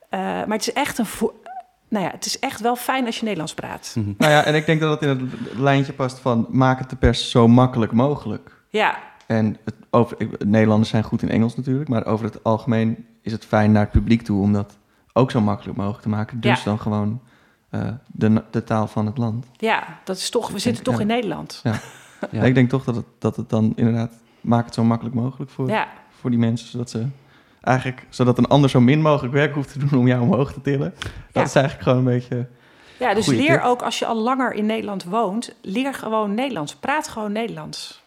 [0.09, 1.07] Eh, maar het is echt een...
[1.89, 3.93] Nou ja, het is echt wel fijn als je Nederlands praat.
[3.95, 4.13] Mhm.
[4.19, 6.97] Nou ja, en ik denk dat het in het lijntje past van maak het de
[6.97, 8.51] pers zo makkelijk mogelijk.
[8.69, 8.99] Ja,
[9.37, 13.33] En het, over, ik- Nederlanders zijn goed in Engels natuurlijk, maar over het algemeen is
[13.33, 14.77] het fijn naar het publiek toe om dat
[15.13, 16.41] ook zo makkelijk mogelijk te maken.
[16.41, 16.65] Dus Ja.
[16.65, 17.21] dan gewoon
[17.71, 19.47] eh, de, de taal van het land.
[19.57, 20.51] ja, dat is toch...
[20.51, 21.01] We zitten toch Ja.
[21.01, 21.61] in Nederland.
[21.63, 21.75] Ja.
[22.31, 25.51] En ik denk toch dat het, dat het dan inderdaad maakt het zo makkelijk mogelijk
[25.51, 25.89] voor, Ja,
[26.21, 27.07] voor die mensen, zodat ze
[27.61, 30.61] eigenlijk, zodat een ander zo min mogelijk werk hoeft te doen om jou omhoog te
[30.61, 30.95] tillen.
[31.01, 31.43] Dat Ja.
[31.43, 32.47] is eigenlijk gewoon een beetje.
[32.99, 33.63] ja dus leer tip.
[33.63, 35.55] ook als je al langer in Nederland woont...
[35.63, 36.75] leer gewoon Nederlands.
[36.77, 38.03] Praat gewoon Nederlands.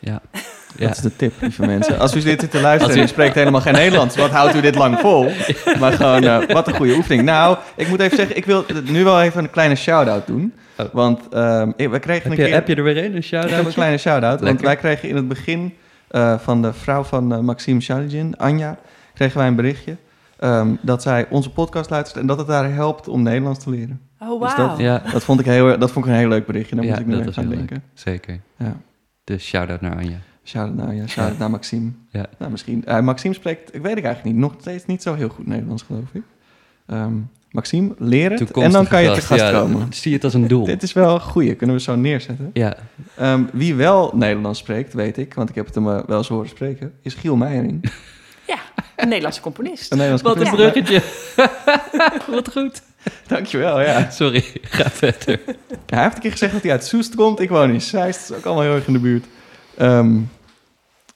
[0.00, 0.20] Ja.
[0.78, 0.86] Ja.
[0.86, 1.98] Dat is de tip, lieve mensen.
[1.98, 4.60] Als u dit zit te luisteren en u- spreekt helemaal geen Nederlands, wat houdt u
[4.60, 5.30] dit lang vol?
[5.80, 7.22] Maar gewoon, eh, wat een goede oefening.
[7.22, 10.52] Nou, ik moet even zeggen, ik wil nu wel even een kleine shout-out doen.
[10.78, 10.86] Oh.
[10.92, 12.54] Want ehm, ik- we kregen Heb, een je, keer...
[12.54, 13.66] heb je er weer een, een Ik heb shout-out?
[13.66, 14.40] een kleine shout-out.
[14.40, 15.74] Want wij kregen in het begin
[16.08, 18.76] eh, van de vrouw van eh, Maxime Shaligin, Anja,
[19.14, 19.96] kregen wij een berichtje.
[20.38, 24.00] ehm, dat zij onze podcast luistert en dat het haar helpt om Nederlands te leren.
[24.18, 24.68] Oh, Dus wauw.
[24.68, 26.76] dat- Ja, Dat vond ik, heel, dat vond ik een heel leuk berichtje.
[26.76, 27.56] Daar Ja, moest ik nu even aan heel leuk.
[27.68, 27.82] denken.
[27.94, 28.40] zeker.
[28.58, 28.76] Ja.
[29.24, 30.16] Dus shout-out naar Anja.
[30.44, 31.90] Shout-out naar shout-out naar Maxime.
[32.10, 32.26] Ja.
[32.38, 32.84] Nou, misschien.
[32.84, 35.82] eh, Maxime spreekt, ik weet het eigenlijk niet, nog steeds niet zo heel goed Nederlands,
[35.82, 36.22] geloof ik.
[36.86, 37.12] Ehm,
[37.50, 39.86] Maxime, leer het en dan kan je te gast ja, komen.
[39.92, 40.64] Zie je het als een doel.
[40.64, 42.50] Dit is wel een goeie, kunnen we zo neerzetten.
[42.52, 42.76] Ja,
[43.16, 46.28] Ehm, wie wel Nederlands spreekt, weet ik, want ik heb het hem eh, wel eens
[46.28, 47.80] horen spreken, is Giel Meijering.
[48.46, 48.58] Ja,
[48.96, 49.92] een Nederlandse componist.
[49.92, 50.84] Een Nederlands wat een componist.
[50.84, 51.02] bruggetje.
[52.34, 52.82] wat goed.
[53.26, 54.10] Dankjewel, ja.
[54.10, 55.40] Sorry, ga verder.
[55.86, 57.40] Hij heeft een keer gezegd dat hij uit Soest komt.
[57.40, 59.24] Ik woon in Zeist, dat is ook allemaal heel erg in de buurt.
[59.76, 60.20] Ehm,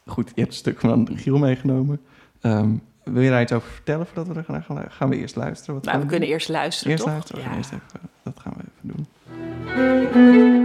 [0.07, 2.01] goed, je hebt een stuk van Giel meegenomen.
[2.40, 2.71] Ehm,
[3.05, 5.75] wil je daar iets over vertellen voordat we er gaan, gaan, gaan we eerst luisteren?
[5.75, 6.11] Wat Nou, we doen?
[6.11, 7.12] kunnen eerst luisteren, Eerst toch?
[7.12, 7.42] luisteren?
[7.42, 7.57] Ja.
[7.57, 7.87] Eerst even,
[8.23, 9.07] dat gaan we even
[10.42, 10.58] doen.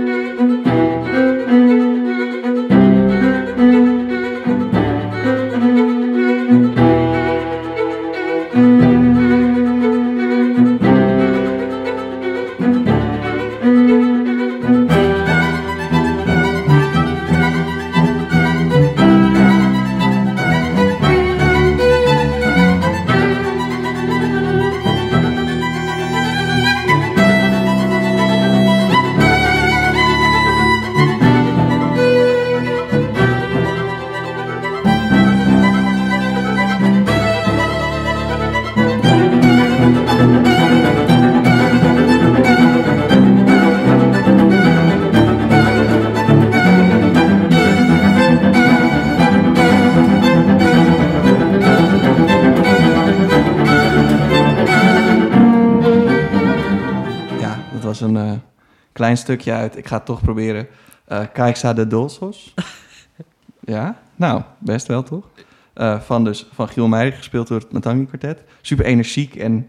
[59.23, 59.77] Stukje uit.
[59.77, 60.67] Ik ga het toch proberen.
[61.05, 62.53] Eh Caixa de Dolsos.
[63.75, 65.25] ja, nou, best wel toch?
[65.73, 68.43] Eh, van, dus, van Giel Meijer, gespeeld door het Matangi Quartet.
[68.61, 69.67] Super energiek en een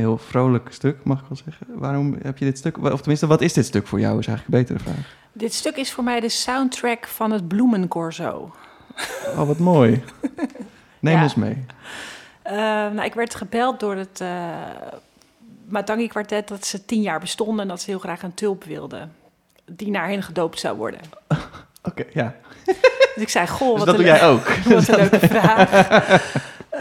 [0.00, 1.66] heel vrolijk stuk, mag ik wel zeggen.
[1.74, 4.56] Waarom heb je dit stuk, of tenminste, wat is dit stuk voor jou, is eigenlijk
[4.56, 5.14] een betere vraag.
[5.32, 8.54] Dit stuk is voor mij de soundtrack van het Bloemencorso.
[9.36, 10.02] Oh, wat mooi.
[11.00, 11.22] Neem Ja.
[11.22, 11.64] ons mee.
[12.42, 14.28] Eh, nou, ik werd gebeld door het eh
[15.70, 19.12] Matangi Quartet dat ze tien jaar bestonden en dat ze heel graag een tulp wilden.
[19.64, 21.00] Die naar hen gedoopt zou worden.
[21.88, 22.34] Oké, ja.
[23.14, 24.48] Dus ik zei, goh, Dus wat dat doe jij ook.
[24.64, 25.70] Wat een leuke vraag.
[26.70, 26.80] Eh,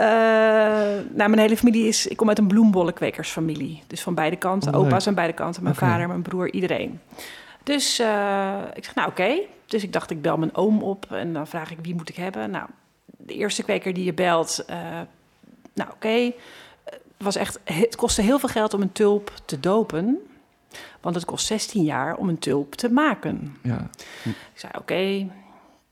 [1.13, 2.07] nou, mijn hele familie is...
[2.07, 3.83] Ik kom uit een bloembollenkwekersfamilie.
[3.87, 4.75] Dus van beide kanten.
[4.75, 4.79] Oh.
[4.79, 5.63] Opa's aan beide kanten.
[5.63, 6.99] Mijn vader, mijn broer, iedereen.
[7.63, 9.39] Dus eh, ik zeg, nou oké.
[9.65, 11.05] Dus ik dacht, ik bel mijn oom op.
[11.11, 12.51] En dan vraag ik, wie moet ik hebben?
[12.51, 12.65] Nou,
[13.05, 14.63] de eerste kweker die je belt...
[14.67, 14.77] eh,
[15.73, 16.31] nou oké.
[17.23, 17.59] Was echt...
[17.63, 20.17] Het kostte heel veel geld om een tulp te dopen.
[21.01, 23.57] Want het kost 16 jaar om een tulp te maken.
[23.63, 23.89] Ja.
[24.23, 25.27] Ik zei, oké.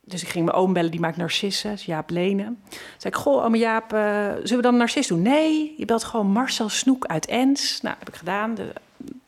[0.03, 2.59] Dus ik ging mijn oom bellen, die maakt narcissen, is Jaap Lenen.
[2.69, 3.99] Zei ik, goh, ome Jaap, eh,
[4.31, 5.21] zullen we dan een narcis doen?
[5.21, 7.81] Nee, je belt gewoon Marcel Snoek uit Ens.
[7.81, 8.55] Nou, heb ik gedaan.
[8.55, 8.73] De,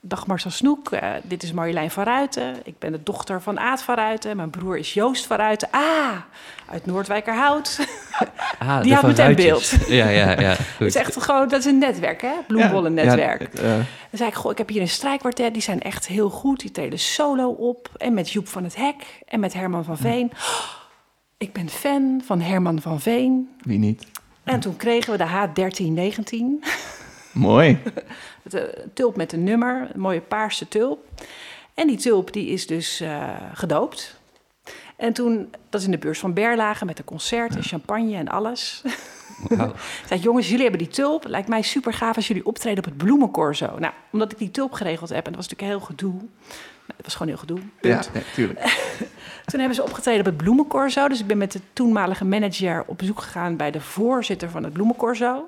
[0.02, 2.56] dag Marcel Snoek, eh, dit is Marjolein van Ruiten.
[2.64, 4.36] Ik ben de dochter van Aad van Ruiten.
[4.36, 5.68] Mijn broer is Joost van Ruiten.
[5.72, 6.12] Ah,
[6.66, 7.80] uit Noordwijkerhout.
[8.60, 9.88] Ah, Die de had Van meteen Ruitjes.
[9.88, 10.50] Ja, ja, ja.
[10.50, 10.88] Het Goed.
[10.88, 12.32] is echt gewoon, dat is een netwerk, hè?
[12.48, 13.50] Bloembollennetwerk.
[13.58, 15.54] Ja, eh, Dan zei ik, goh, ik heb hier een strijkkwartet.
[15.54, 16.60] Die zijn echt heel goed.
[16.60, 17.90] Die treden solo op.
[17.98, 19.22] En met Joep van het Hek.
[19.28, 20.32] En met Herman van Veen.
[20.34, 20.64] Oh,
[21.38, 23.50] ik ben fan van Herman van Veen.
[23.62, 24.06] wie niet?
[24.44, 25.28] En toen kregen we de
[26.62, 26.68] H1319.
[27.32, 27.78] Mooi.
[28.52, 29.90] Het, eh, tulp met een nummer.
[29.94, 31.06] Een mooie paarse tulp.
[31.74, 34.20] En die tulp die is dus eh, gedoopt.
[34.96, 38.28] En toen, dat is in de beurs van Berlage met een concert en champagne en
[38.28, 38.82] alles.
[39.50, 41.28] Ik zei, jongens, jullie hebben die tulp.
[41.28, 43.80] Lijkt mij super gaaf als jullie optreden op het bloemencorso.
[43.80, 46.14] Nou, omdat ik die tulp geregeld heb, en dat was natuurlijk heel gedoe.
[46.14, 47.60] Nou, het was gewoon heel gedoe.
[47.60, 48.14] Ja, Punt.
[48.14, 48.60] nee, tuurlijk.
[49.46, 51.08] Toen hebben ze opgetreden op het bloemencorso.
[51.08, 54.74] Dus ik ben met de toenmalige manager op bezoek gegaan bij de voorzitter van het
[54.74, 55.48] bloemencorso.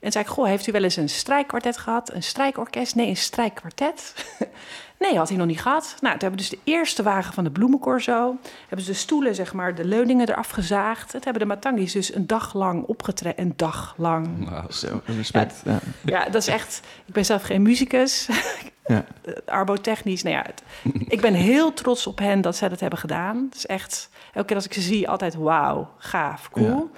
[0.00, 2.12] En zei ik, goh, heeft u wel eens een strijkkwartet gehad?
[2.12, 2.94] Een strijkorkest?
[2.94, 4.14] Nee, een strijkkwartet.
[4.98, 5.84] nee, had hij nog niet gehad.
[6.00, 8.36] Nou, toen hebben we dus de eerste wagen van de bloemencorso.
[8.60, 11.12] Hebben ze de stoelen, zeg maar, de leuningen eraf gezaagd.
[11.12, 13.44] Het hebben de Matangis dus een dag lang opgetreden.
[13.44, 14.48] Een dag lang.
[14.48, 14.70] Wauw.
[14.70, 15.62] Zo, respect.
[15.64, 15.78] Ja.
[16.04, 16.80] Ja, dat is echt...
[17.06, 18.28] Ik ben zelf geen muzikus.
[18.86, 19.04] Ja.
[19.46, 20.42] Arbotechnisch, nou ja.
[20.42, 20.62] Het,
[21.08, 23.46] ik ben heel trots op hen dat zij dat hebben gedaan.
[23.48, 24.08] Het is echt...
[24.32, 26.90] Elke keer als ik ze zie, altijd wauw, gaaf, cool.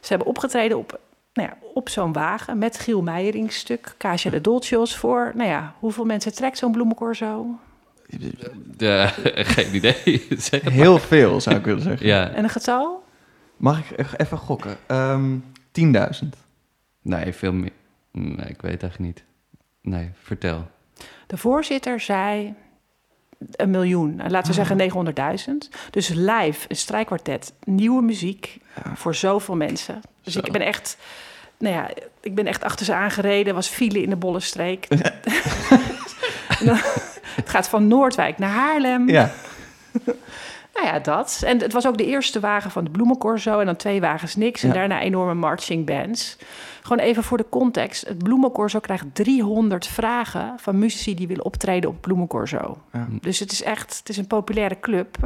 [0.00, 1.00] Ze hebben opgetreden op,
[1.38, 3.94] nou ja, op zo'n wagen met Giel Meijering stuk.
[3.96, 5.32] Kaasja de Dolcios voor...
[5.34, 7.58] Nou ja, hoeveel mensen trekt zo'n bloemencorso?
[8.76, 9.06] Ja,
[9.54, 10.26] geen idee.
[10.38, 12.06] Zeg het Heel veel, zou ik willen zeggen.
[12.14, 13.04] Ja, En een getal?
[13.56, 14.76] Mag ik even gokken?
[14.86, 15.36] Ehm
[16.22, 16.28] 10.000.
[17.02, 17.72] nee, veel meer.
[18.12, 19.24] Nee, ik weet eigenlijk niet.
[19.82, 20.68] Nee, vertel.
[21.26, 22.54] De voorzitter zei
[23.50, 24.20] een miljoen.
[24.28, 25.06] Laten we zeggen
[25.48, 25.78] 900.000.
[25.90, 28.58] Dus live, een strijkkwartet, nieuwe muziek
[28.94, 30.00] voor zoveel mensen.
[30.22, 30.40] Dus Zo.
[30.40, 30.96] ik ben echt,
[31.58, 31.88] nou ja,
[32.20, 33.54] ik ben echt achter ze aangereden.
[33.54, 34.86] Was file in de Bollenstreek.
[34.88, 34.98] En
[36.66, 36.80] dan-
[37.34, 39.08] het gaat van Noordwijk naar Haarlem.
[39.08, 39.30] Ja,
[40.74, 41.42] Nou ja, dat.
[41.46, 44.62] En het was ook de eerste wagen van de Bloemencorso en dan twee wagens niks.
[44.62, 44.74] En Ja.
[44.74, 46.36] daarna enorme marching bands.
[46.82, 48.06] Gewoon even voor de context.
[48.08, 52.78] Het Bloemencorso krijgt 300 vragen van muzici die willen optreden op het Bloemencorso.
[52.92, 53.06] Ja.
[53.20, 55.16] Dus het is echt, het is een populaire club.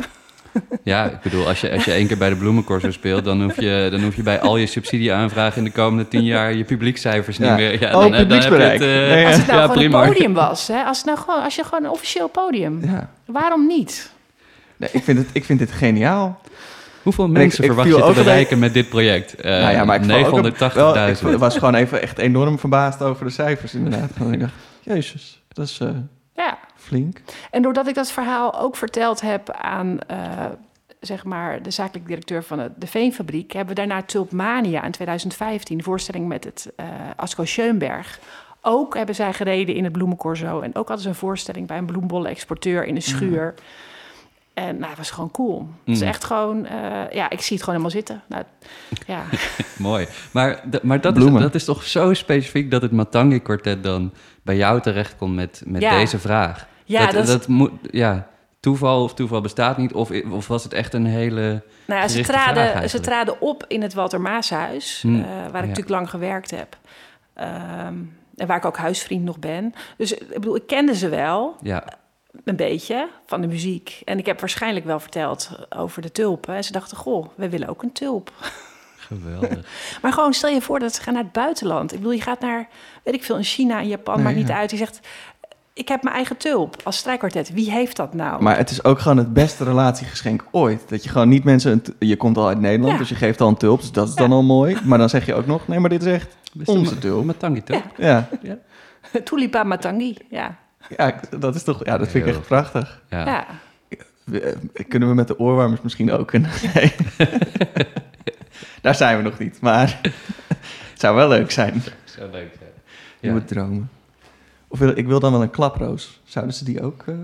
[0.84, 3.24] Ja, ik bedoel, als je, als je één keer bij de Bloemencorso speelt...
[3.24, 6.52] Dan hoef, je, dan hoef je bij al je subsidieaanvragen in de komende tien jaar...
[6.54, 7.80] je publiekcijfers niet meer...
[7.80, 8.80] Ja, Oh, dan, heb- dan heb je het...
[8.80, 10.02] eh, Nee, Als het nou ja, gewoon prima.
[10.02, 10.68] een podium was.
[10.68, 10.82] Hè?
[10.82, 12.80] Als, het nou gewoon, als je gewoon een officieel podium.
[12.84, 13.10] ja.
[13.26, 14.10] Waarom niet?
[14.76, 16.40] Nee, ik, vind het, ik vind dit geniaal.
[17.02, 19.34] Hoeveel mensen ik verwacht je te bereiken met dit project?
[19.34, 20.74] Eh, nou ja, maar ik, val ook een- 980.000.
[20.74, 24.10] wel, ik was gewoon even echt enorm verbaasd over de cijfers inderdaad.
[24.18, 25.88] Want ik dacht, jezus, dat is eh.
[26.82, 27.20] Flink.
[27.50, 30.46] En doordat ik dat verhaal ook verteld heb aan eh,
[31.00, 35.76] zeg maar de zakelijk directeur van de, de Veenfabriek, hebben we daarna Tulpmania in 2015,
[35.78, 38.18] de voorstelling met het eh Asko Schoenberg.
[38.60, 40.60] Ook hebben zij gereden in het Bloemencorso.
[40.60, 43.54] En ook hadden ze een voorstelling bij een bloembollen-exporteur in een schuur.
[44.54, 45.68] En nou, het was gewoon cool.
[45.84, 46.08] Het is Mm.
[46.08, 46.80] echt gewoon, eh,
[47.12, 48.22] ja, ik zie het gewoon helemaal zitten.
[48.28, 48.42] Nou,
[49.06, 49.22] ja.
[49.88, 50.06] Mooi.
[50.30, 54.56] Maar, maar dat, is, dat is toch zo specifiek dat het Matangi Quartet dan bij
[54.56, 55.90] jou terechtkomt met, met Ja.
[55.98, 56.66] deze vraag?
[56.84, 58.26] Ja, dat, dat is- dat moet, ja,
[58.60, 59.92] toeval of toeval bestaat niet.
[59.92, 61.62] Of, of was het echt een hele...
[61.86, 65.52] Nou ja, ze traden, ze traden op in het Walter Maashuis, Hmm, eh, waar ik
[65.52, 65.60] ja.
[65.60, 66.76] natuurlijk lang gewerkt heb.
[67.34, 67.94] Ehm,
[68.36, 69.72] en waar ik ook huisvriend nog ben.
[69.96, 71.84] Dus ik bedoel, ik kende ze wel, Ja,
[72.44, 74.00] een beetje, van de muziek.
[74.04, 76.54] En ik heb waarschijnlijk wel verteld over de tulpen.
[76.54, 78.32] En ze dachten, goh, we willen ook een tulp.
[78.96, 79.66] geweldig.
[80.02, 81.92] Maar gewoon stel je voor dat ze gaan naar het buitenland.
[81.92, 82.68] Ik bedoel, je gaat naar,
[83.04, 84.56] weet ik veel, in China, in Japan, Nee, maakt niet ja.
[84.56, 84.70] uit.
[84.70, 85.00] Je zegt,
[85.74, 87.52] ik heb mijn eigen tulp als strijkkwartet.
[87.52, 88.42] Wie heeft dat nou?
[88.42, 90.88] Maar het is ook gewoon het beste relatiegeschenk ooit.
[90.88, 91.72] Dat je gewoon niet mensen...
[91.72, 92.98] Een je komt al uit Nederland, Ja.
[92.98, 93.80] dus je geeft al een tulp.
[93.80, 94.34] Dus dat is dan Ja.
[94.34, 94.76] al mooi.
[94.84, 95.68] Maar dan zeg je ook nog...
[95.68, 97.24] Nee, maar dit is echt onze het tulp.
[97.24, 97.84] Matangi tulp?
[97.96, 98.28] Ja,
[99.24, 100.56] Tulipa Matangi, ja.
[100.96, 101.84] ja, dat is toch...
[101.84, 103.02] Ja, dat vind ik echt prachtig.
[103.10, 103.24] Ja.
[103.26, 103.46] ja.
[104.32, 104.52] Eh,
[104.88, 106.46] Kunnen we met de oorwarmers misschien ook een...
[106.74, 106.94] Nee.
[108.80, 110.00] Daar zijn we nog niet, maar...
[110.92, 111.82] het zou wel leuk zijn.
[112.04, 112.66] Zo leuk, ja.
[113.20, 113.32] Je Ja.
[113.32, 113.90] moet dromen.
[114.72, 116.20] Of wil, ik wil dan wel een klaproos.
[116.24, 117.14] Zouden ze die ook, eh,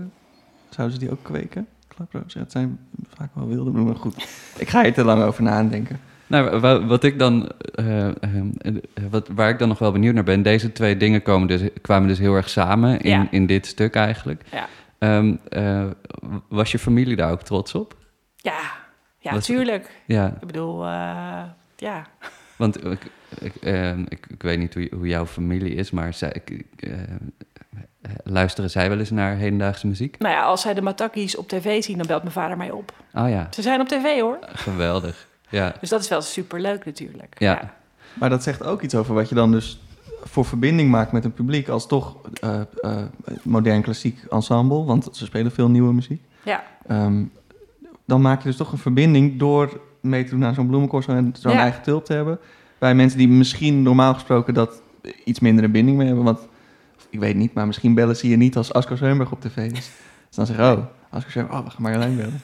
[0.69, 1.67] zouden ze die ook kweken?
[1.87, 2.79] Klaproos, ja, het zijn
[3.17, 3.95] vaak wel wilde bloemen.
[3.95, 4.15] Goed,
[4.57, 5.99] ik ga hier te lang over nadenken.
[6.27, 8.13] Nou, wa- wat ik dan, eh, eh,
[9.09, 12.07] wat, waar ik dan nog wel benieuwd naar ben, deze twee dingen komen dus, kwamen
[12.07, 13.27] dus heel erg samen in, Ja.
[13.31, 14.43] in dit stuk eigenlijk.
[14.51, 14.67] Ja.
[14.97, 15.85] Ehm, eh,
[16.49, 17.95] was je familie daar ook trots op?
[18.35, 18.59] Ja,
[19.17, 20.01] ja, tuurlijk.
[20.05, 21.43] Ja, Ik bedoel, eh,
[21.75, 22.05] ja.
[22.59, 23.01] Want ik,
[23.39, 26.65] ik, eh, ik, ik weet niet hoe, hoe jouw familie is, maar zij, ik, ik,
[26.81, 26.91] eh,
[28.01, 30.17] eh, luisteren zij wel eens naar hedendaagse muziek?
[30.17, 32.93] Nou ja, als zij de Matakis op tv zien, dan belt mijn vader mij op.
[33.13, 34.37] Oh ja, Ze zijn op tv hoor.
[34.41, 35.27] geweldig.
[35.49, 37.35] Ja, Dus dat is wel superleuk natuurlijk.
[37.37, 37.73] Ja.
[38.13, 39.79] Maar dat zegt ook iets over wat je dan dus
[40.23, 42.97] voor verbinding maakt met een publiek als toch eh, eh,
[43.43, 46.21] modern klassiek ensemble, want ze spelen veel nieuwe muziek.
[46.43, 46.63] Ja.
[46.87, 47.23] Ehm,
[48.05, 51.33] dan maak je dus toch een verbinding door mee te doen aan zo'n bloemencorso en
[51.39, 51.59] zo'n Ja.
[51.59, 52.39] eigen tulp te hebben.
[52.77, 54.81] Bij mensen die misschien normaal gesproken dat
[55.25, 56.25] iets minder een binding mee hebben.
[56.25, 56.47] Want
[57.09, 59.71] ik weet niet, maar misschien bellen ze je niet als Asko Schoenberg op tv is.
[60.27, 62.41] Dus dan zeggen oh, Asko Schoenberg, oh, we gaan Marjolein bellen.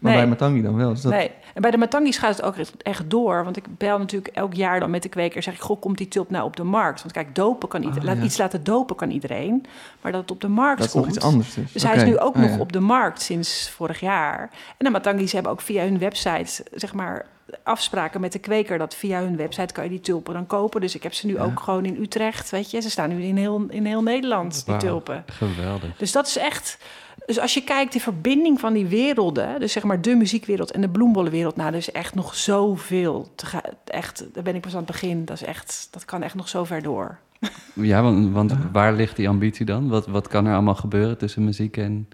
[0.00, 0.20] Maar Nee.
[0.20, 0.88] bij Matangi dan wel.
[0.88, 3.44] Dus dat, Nee, en bij de Matangis gaat het ook echt- echt door.
[3.44, 5.42] Want ik bel natuurlijk elk jaar dan met de kweker.
[5.42, 7.00] Zeg ik, goh, komt die tulp nou op de markt?
[7.00, 8.02] Want kijk, dopen kan iedereen.
[8.02, 8.24] Oh, laat, ja.
[8.24, 9.64] Iets laten dopen kan iedereen.
[10.00, 11.04] Maar dat het op de markt dat is komt.
[11.06, 11.72] nog iets anders dus.
[11.72, 12.58] Dus hij is nu ook Oh, nog ja.
[12.58, 14.40] op de markt sinds vorig jaar.
[14.76, 17.26] En de Matangis hebben ook via hun website, zeg maar,
[17.62, 18.78] afspraken met de kweker.
[18.78, 20.80] Dat via hun website kan je die tulpen dan kopen.
[20.80, 21.42] Dus ik heb ze nu Ja.
[21.44, 22.80] ook gewoon in Utrecht, weet je.
[22.80, 25.24] Ze staan nu in heel, in heel Nederland, die tulpen.
[25.26, 25.96] geweldig.
[25.96, 26.78] Dus dat is echt...
[27.26, 29.60] Dus als je kijkt, die verbinding van die werelden...
[29.60, 31.56] dus zeg maar de muziekwereld en de bloembollenwereld...
[31.56, 33.32] nou, er is echt nog zoveel.
[33.34, 35.24] Te ga, echt, daar ben ik pas aan het begin.
[35.24, 37.18] Dat, is echt, dat kan echt nog zo ver door.
[37.74, 39.88] Ja, want, want waar ligt die ambitie dan?
[39.88, 42.08] Wat, wat kan er allemaal gebeuren tussen muziek en...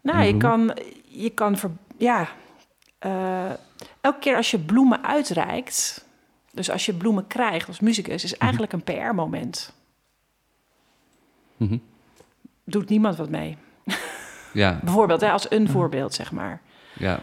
[0.00, 0.76] Nou, En je kan,
[1.08, 2.28] je kan ver, ja,
[2.98, 3.50] eh,
[4.00, 6.04] elke keer als je bloemen uitreikt,
[6.52, 9.72] dus als je bloemen krijgt als muzikus, is eigenlijk een PR-moment.
[11.56, 11.78] Mhm.
[12.64, 13.56] Doet niemand wat mee.
[14.54, 16.60] Ja, Bijvoorbeeld, hè, als een voorbeeld, zeg maar.
[16.92, 17.20] Ja,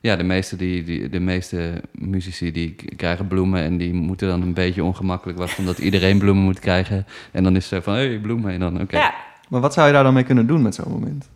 [0.00, 4.42] ja de, meeste die, die, de meeste muzici die krijgen bloemen en die moeten dan
[4.42, 7.06] een beetje ongemakkelijk wachten omdat iedereen bloemen moet krijgen.
[7.32, 8.52] En dan is het zo van, hé, hey, bloemen.
[8.52, 8.96] En dan, oké.
[8.96, 9.14] Ja,
[9.48, 11.28] Maar wat zou je daar dan mee kunnen doen met zo'n moment?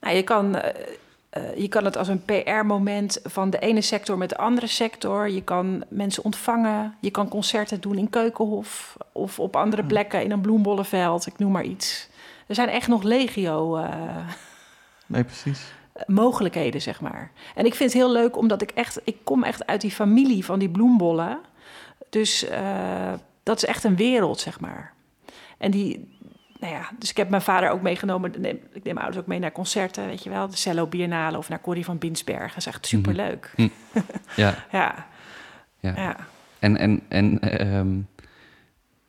[0.00, 0.86] nou, je kan, eh,
[1.30, 5.30] eh, je kan het als een PR-moment van de ene sector met de andere sector.
[5.30, 6.94] Je kan mensen ontvangen.
[7.00, 11.26] Je kan concerten doen in Keukenhof of op andere plekken in een bloembollenveld.
[11.26, 12.08] Ik noem maar iets.
[12.46, 13.88] Er zijn echt nog legio eh,
[15.06, 15.72] Nee, precies.
[16.06, 17.30] mogelijkheden, zeg maar.
[17.54, 19.00] En ik vind het heel leuk, omdat ik echt...
[19.04, 21.38] Ik kom echt uit die familie van die bloembollen.
[22.10, 23.12] Dus eh,
[23.42, 24.92] dat is echt een wereld, zeg maar.
[25.58, 26.12] En die...
[26.60, 28.34] Nou ja, dus ik heb mijn vader ook meegenomen.
[28.34, 30.48] Ik neem mijn ouders ook mee naar concerten, weet je wel.
[30.48, 32.48] De Cello Biennale of naar Corrie van Binsbergen.
[32.48, 33.52] Dat is echt superleuk.
[34.36, 35.06] Ja, Ja,
[35.80, 35.92] ja.
[35.96, 36.16] ja.
[36.58, 38.00] En, en, en ehm,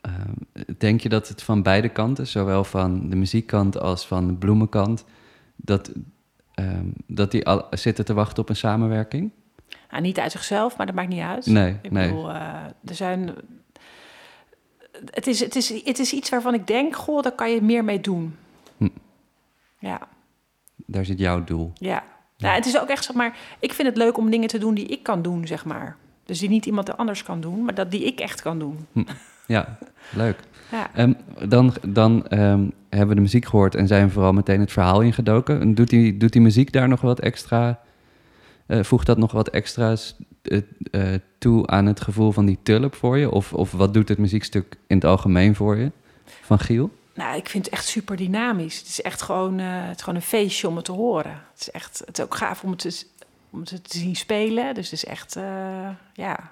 [0.01, 0.34] ehm,
[0.77, 5.05] denk je dat het van beide kanten, zowel van de muziekkant als van de bloemenkant,
[5.55, 5.91] dat,
[6.53, 9.31] ehm, dat die al zitten te wachten op een samenwerking?
[9.91, 11.45] Nou, niet uit zichzelf, maar dat maakt niet uit.
[11.45, 12.07] Nee, Ik nee.
[12.07, 12.53] bedoel, eh,
[12.85, 13.35] er zijn...
[15.09, 17.83] Het is, het, is, het is iets waarvan ik denk, goh, daar kan je meer
[17.83, 18.35] mee doen.
[18.77, 18.87] Hm.
[19.79, 20.07] Ja,
[20.75, 21.71] Daar zit jouw doel.
[21.75, 22.03] ja.
[22.37, 24.73] Nou, het is ook echt, zeg maar, ik vind het leuk om dingen te doen
[24.73, 25.97] die ik kan doen, zeg maar.
[26.25, 28.87] Dus die niet iemand anders kan doen, maar dat die ik echt kan doen.
[29.47, 29.77] Ja,
[30.13, 30.39] leuk.
[30.71, 30.89] Ja.
[30.93, 31.13] Ehm,
[31.49, 35.62] dan dan ehm, hebben we de muziek gehoord en zijn vooral meteen het verhaal ingedoken.
[35.62, 37.80] En Doet die, doet die muziek daar nog wat extra,
[38.65, 42.95] eh, voegt dat nog wat extra's eh, eh, toe aan het gevoel van die tulp
[42.95, 43.32] voor je?
[43.32, 45.91] Of, of wat doet het muziekstuk in het algemeen voor je
[46.41, 46.91] van Giel?
[47.13, 48.78] Nou, ik vind het echt super dynamisch.
[48.78, 51.32] Het is echt gewoon, het is gewoon een feestje om het te horen.
[51.51, 53.06] Het is echt, het is ook gaaf om het te,
[53.49, 54.73] om het te zien spelen.
[54.73, 55.38] Dus het is echt,
[56.13, 56.51] ja.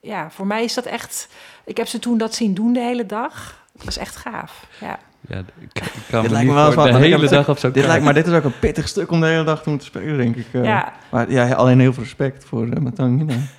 [0.00, 1.28] Ja, voor mij is dat echt.
[1.64, 3.64] Ik heb ze toen dat zien doen de hele dag.
[3.72, 4.66] Dat is echt gaaf.
[4.80, 4.98] Ja.
[5.28, 7.48] Ja, ik, kan Dit me lijkt niet me wel eens voor wat, de hele dag
[7.48, 9.62] op zo'n Dit lijkt, maar dit is ook een pittig stuk om de hele dag
[9.62, 10.46] te moeten spelen, denk ik.
[10.52, 10.64] eh.
[10.64, 10.92] ja.
[11.10, 13.34] Maar ja, alleen heel veel respect voor uh, Matangina.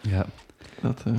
[0.00, 0.26] Ja.
[0.80, 1.12] Dat, eh,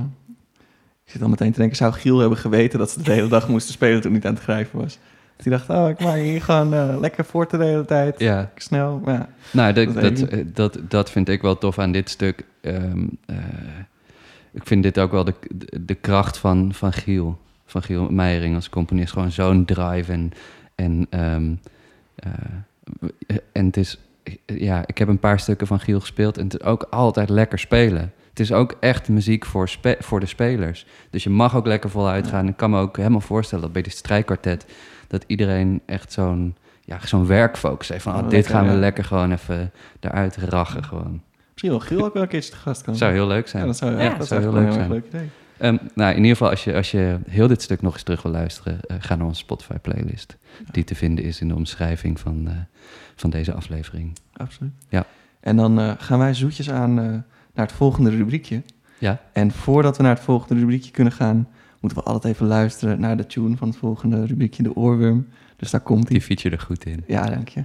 [1.04, 3.48] ik zit al meteen te denken, zou Giel hebben geweten dat ze de hele dag
[3.48, 4.98] moesten spelen toen hij aan het schrijven was?
[5.36, 8.18] Dat hij dacht, oh, ik maak hier gewoon eh, lekker voort de hele tijd.
[8.18, 9.28] ja, Snel, maar ja.
[9.50, 9.94] Nou, dat,
[10.54, 12.44] Dat dat, eh, vind ik wel tof aan dit stuk.
[12.60, 13.36] Ehm, eh,
[14.52, 17.38] ik vind dit ook wel de, de, de kracht van, van Giel.
[17.66, 19.12] Van Giel Meijering als componist.
[19.12, 20.12] Gewoon zo'n drive.
[20.12, 20.32] En,
[20.74, 21.54] en, ehm,
[22.14, 23.98] eh, en het is...
[24.46, 26.38] Ja, ik heb een paar stukken van Giel gespeeld.
[26.38, 28.12] En het is ook altijd lekker spelen.
[28.28, 30.86] Het is ook echt muziek voor, spe- voor de spelers.
[31.10, 32.48] Dus je mag ook lekker voluit gaan.
[32.48, 34.66] Ik kan me ook helemaal voorstellen dat bij dit strijkkwartet...
[35.08, 38.02] dat iedereen echt zo'n ja, zo'n werkfocus heeft.
[38.02, 38.78] Van, Oh, oh, dit lekker, gaan we ja.
[38.78, 40.84] lekker gewoon even eruit rachen.
[40.84, 41.22] Gewoon.
[41.62, 42.98] Misschien wil Giel ook wel een keertje te gast komen.
[42.98, 43.62] Zou heel leuk zijn.
[43.62, 44.90] Ja, dat zou, Ja, dat zou heel leuk een heel zijn.
[44.90, 45.28] leuk idee.
[45.58, 48.22] Ehm, nou, in ieder geval, als je, als je heel dit stuk nog eens terug
[48.22, 50.36] wil luisteren, eh, ga naar onze Spotify-playlist.
[50.70, 52.54] Die te vinden is in de omschrijving van, eh,
[53.16, 54.18] van deze aflevering.
[54.32, 54.72] Absoluut.
[54.88, 55.06] Ja.
[55.40, 57.04] En dan eh, gaan wij zoetjes aan eh,
[57.54, 58.62] naar het volgende rubriekje.
[58.98, 61.48] Ja, En voordat we naar het volgende rubriekje kunnen gaan,
[61.80, 65.26] moeten we altijd even luisteren naar de tune van het volgende rubriekje, de oorworm.
[65.56, 66.26] Dus daar komt die hij.
[66.26, 67.04] feature er goed in.
[67.06, 67.64] Ja, dank je.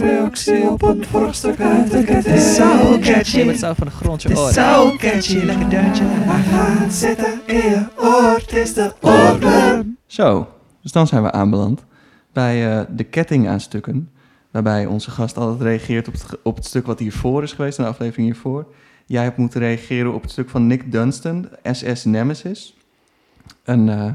[0.00, 3.42] Reactie op een vorstuk uit de Het is zo catchy.
[3.42, 4.52] Het van de grond je oren.
[4.52, 5.38] zo catchy.
[5.38, 5.92] Lekker
[6.24, 8.36] gaat zitten in je oor.
[8.36, 9.96] Het is de oorworm.
[10.06, 10.48] Zo,
[10.82, 11.84] dus dan zijn we aanbeland
[12.32, 14.10] bij eh, de ketting aan stukken.
[14.50, 17.84] Waarbij onze gast altijd reageert op het, op het stuk wat hiervoor is geweest, in
[17.84, 18.66] de aflevering hiervoor.
[19.06, 22.76] Jij hebt moeten reageren op het stuk van Nick Dunstan, SS Nemesis.
[23.64, 24.10] Een eh,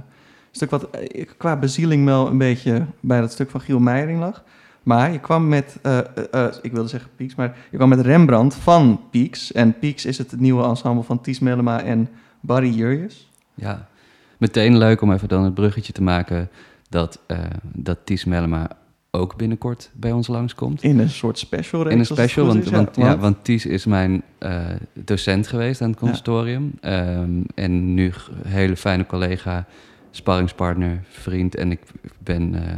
[0.56, 4.44] stuk wat eh, qua bezieling wel een beetje bij dat stuk van Giel Meijering lag.
[4.84, 5.98] Maar je kwam met, eh,
[6.32, 9.52] eh, ik wilde zeggen Pieks, maar je kwam met Rembrandt van Pieks.
[9.52, 13.30] En Pieks is het nieuwe ensemble van Ties Mellema en Barry Jurjes.
[13.54, 13.88] Ja,
[14.38, 16.50] meteen leuk om even dan het bruggetje te maken
[16.90, 17.20] dat,
[17.62, 18.68] dat Ties Mellema
[19.12, 20.84] ook binnenkort bij ons langskomt.
[20.84, 23.86] In een soort special reeks, In een special, want, is, want, ja, want Ties is
[23.86, 24.24] mijn
[24.94, 26.74] docent geweest aan het conservatorium.
[26.82, 28.12] Ehm, en nu
[28.48, 29.66] hele fijne collega,
[30.16, 31.56] sparringspartner, vriend.
[31.56, 31.80] En ik
[32.18, 32.76] ben eh,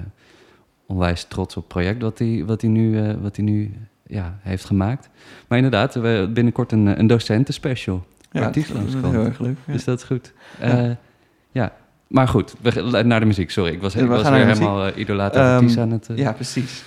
[0.86, 3.74] onwijs trots op het project wat hij wat hij nu, eh, wat hij nu
[4.08, 5.10] ja, heeft gemaakt.
[5.48, 8.06] Maar inderdaad, we hebben binnenkort een, een docentenspecial.
[8.32, 9.58] ja, dat is heel erg leuk.
[9.65, 9.74] Ja.
[9.74, 10.34] Dus dat is goed.
[10.60, 10.78] Ja.
[10.78, 10.98] Ja.
[11.52, 11.74] ja.
[12.08, 13.52] Maar goed, we, naar de muziek.
[13.52, 16.10] Sorry, ik was, Ja, ik we was weer helemaal uh, idolaat Ties aan het...
[16.10, 16.84] eh, Ja, precies.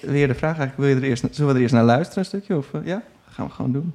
[0.00, 2.24] Weer de vraag eigenlijk, wil je er eerst, zullen we er eerst naar luisteren een
[2.24, 2.56] stukje?
[2.56, 3.92] Of, eh, ja, gaan we gewoon doen.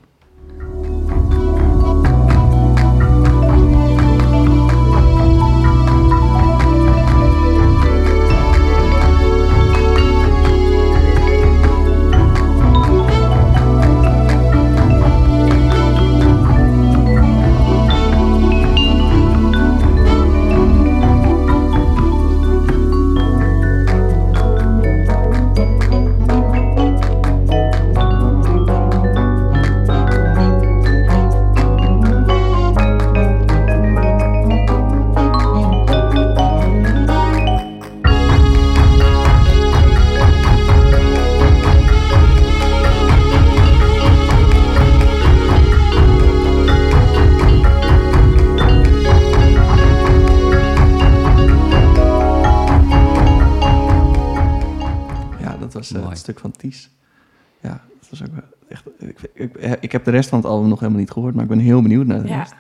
[60.09, 62.21] De rest van het album nog helemaal niet gehoord, maar ik ben heel benieuwd naar
[62.21, 62.37] de Ja.
[62.37, 62.53] rest.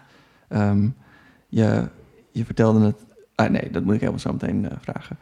[0.47, 0.87] Ehm,
[1.47, 1.87] je,
[2.31, 2.95] je vertelde het...
[3.35, 5.17] Ah nee, dat moet ik helemaal zo meteen eh, vragen.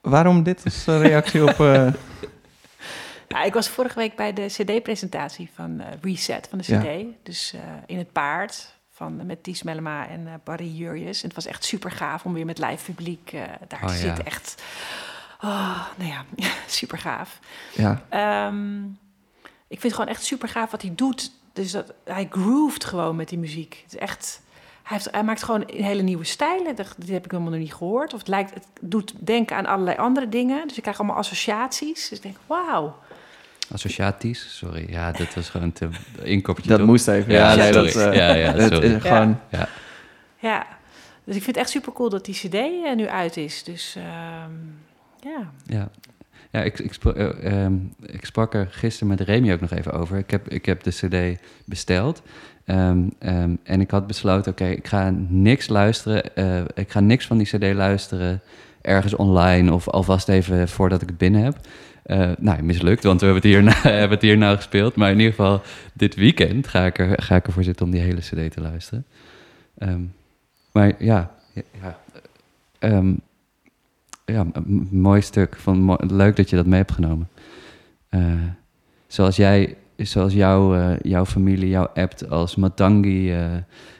[0.00, 1.60] Waarom dit als eh, reactie op...
[1.60, 1.86] eh,
[3.28, 6.80] Ja, ik was vorige week bij de CD-presentatie van eh, Reset van de Ja.
[6.80, 7.04] CD.
[7.22, 11.20] Dus eh, in het paard van, met Ties Mellema en eh, Barry Jurjes.
[11.22, 13.92] En het was echt super gaaf om weer met live publiek eh, daar Oh, te
[13.94, 13.98] ja.
[14.00, 14.24] zitten.
[14.26, 14.62] Echt,
[15.40, 16.24] oh, nou ja,
[16.66, 17.38] super gaaf.
[17.74, 18.82] ja, Ehm,
[19.68, 21.32] ik vind het gewoon echt super gaaf wat hij doet.
[21.52, 23.80] Dus dat, hij grooved gewoon met die muziek.
[23.84, 24.42] Het is echt,
[24.82, 26.76] Hij, heeft, hij maakt gewoon hele nieuwe stijlen.
[26.76, 28.12] Dat, heb ik helemaal nog niet gehoord.
[28.12, 30.68] Of het, lijkt, het doet denken aan allerlei andere dingen.
[30.68, 32.08] Dus ik krijg allemaal associaties.
[32.08, 32.96] Dus ik denk, wauw.
[33.72, 34.86] Associaties, sorry.
[34.90, 35.88] Ja, dat was gewoon te
[36.22, 36.70] inkoppertje.
[36.70, 36.88] Dat toch?
[36.88, 37.32] moest even.
[37.32, 38.94] Ja, Ja, nee, dat, eh, Ja, ja, sorry.
[38.94, 39.40] is gewoon...
[39.50, 39.68] Ja,
[40.38, 40.66] Ja,
[41.24, 43.62] dus ik vind het echt super cool dat die CD eh, nu uit is.
[43.64, 44.52] Dus ehm,
[45.20, 45.50] ja.
[45.66, 45.90] ja.
[46.52, 47.74] Ja, ik, ik, spra- eh, ehm,
[48.06, 50.18] ik sprak er gisteren met Remy ook nog even over.
[50.18, 52.22] Ik heb, ik heb de CD besteld.
[52.64, 56.34] Ehm, ehm, en ik had besloten, oké, ik ga niks luisteren.
[56.36, 58.40] eh, ik ga niks van die CD luisteren
[58.80, 61.56] ergens online of alvast even voordat ik het binnen heb.
[62.02, 64.96] Eh, nou, mislukt, want we hebben het, hierna, hebben het hierna gespeeld.
[64.96, 68.00] Maar in ieder geval, dit weekend ga ik, er, ga ik ervoor zitten om die
[68.00, 69.06] hele CD te luisteren.
[70.72, 71.30] Maar ja,
[71.80, 71.98] ja,
[74.32, 74.46] ja
[74.90, 75.56] mooi stuk.
[75.56, 77.28] Van, leuk dat je dat mee hebt genomen.
[78.08, 78.22] Eh,
[79.06, 83.32] zoals jij, zoals jouw, eh, jouw familie jou appt als Matangi,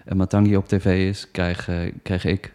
[0.05, 1.69] een Matangi op tv is, krijg,
[2.03, 2.53] krijg ik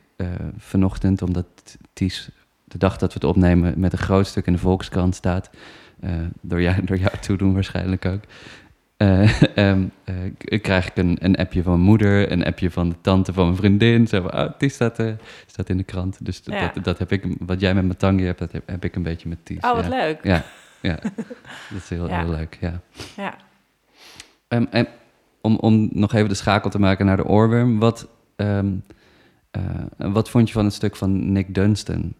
[0.58, 1.46] vanochtend, omdat
[1.94, 2.30] Ties
[2.64, 5.50] de dag dat we het opnemen met een groot stuk in de Volkskrant staat,
[6.42, 8.22] door, jou, door jou toedoen waarschijnlijk ook.
[10.38, 13.46] K- krijg ik een, een appje van mijn moeder, een appje van de tante van
[13.46, 14.08] mijn vriendin.
[14.08, 15.12] Zo van, oh, die staat, eh,
[15.46, 16.26] staat in de krant.
[16.26, 16.72] Dus dat- Ja.
[16.74, 19.30] dat, dat heb ik, wat jij met Matangi hebt, dat heb, heb ik een beetje
[19.30, 19.62] met Ties.
[19.62, 19.90] Oh, wat ja.
[19.90, 20.24] leuk.
[20.24, 20.44] Ja,
[20.82, 20.96] ja.
[21.72, 22.82] dat is heel, heel leuk, ja.
[23.16, 23.36] Ja.
[24.48, 24.88] Ehm, en
[25.42, 27.80] om, om nog even de schakel te maken naar de oorworm.
[27.80, 28.72] Wat, ehm,
[29.52, 29.62] eh,
[29.98, 32.14] wat vond je van het stuk van Nick Dunstan?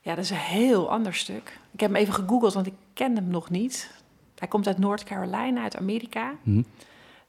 [0.00, 1.58] Ja, dat is een heel ander stuk.
[1.72, 4.01] Ik heb hem even gegoogeld, want ik ken hem nog niet.
[4.42, 6.34] Hij komt uit North Carolina, uit Amerika.
[6.42, 6.62] Hm?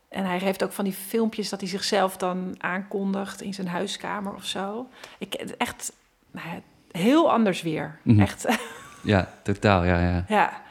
[0.09, 4.33] En hij heeft ook van die filmpjes dat hij zichzelf dan aankondigt in zijn huiskamer
[4.33, 4.89] of zo.
[5.17, 5.93] Ik het echt
[6.31, 6.61] nou
[6.91, 7.99] heel anders weer.
[8.03, 8.19] Mhm.
[8.19, 8.45] Echt,
[9.03, 10.25] Ja, totaal, ja, ja.
[10.27, 10.61] ja.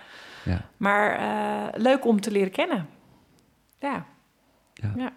[0.45, 0.69] ja.
[0.77, 2.89] Maar eh, leuk om te leren kennen.
[3.79, 4.07] Ja.
[4.75, 4.93] Ja.
[4.97, 5.13] Ja.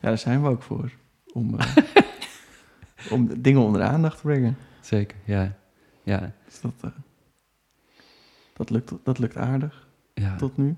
[0.00, 0.90] Ja, daar zijn we ook voor.
[1.32, 1.76] Om, eh,
[3.14, 4.56] om dingen onder de aandacht te brengen.
[4.80, 5.52] Zeker, ja.
[6.02, 6.90] Ja, Dus dat, eh,
[8.58, 10.36] dat, lukt, dat lukt aardig ja.
[10.36, 10.76] tot nu.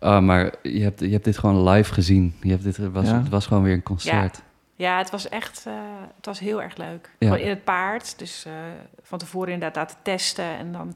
[0.00, 2.34] Oh, maar je hebt, je hebt dit gewoon live gezien.
[2.42, 3.18] Je hebt dit, het, was, Ja.
[3.18, 4.42] het was gewoon weer een concert.
[4.76, 5.72] ja, het was echt eh,
[6.16, 7.10] het was heel erg leuk.
[7.18, 7.28] Ja.
[7.28, 8.18] Gewoon in het paard.
[8.18, 8.52] Dus eh,
[9.02, 10.44] van tevoren inderdaad laten testen.
[10.44, 10.94] En dan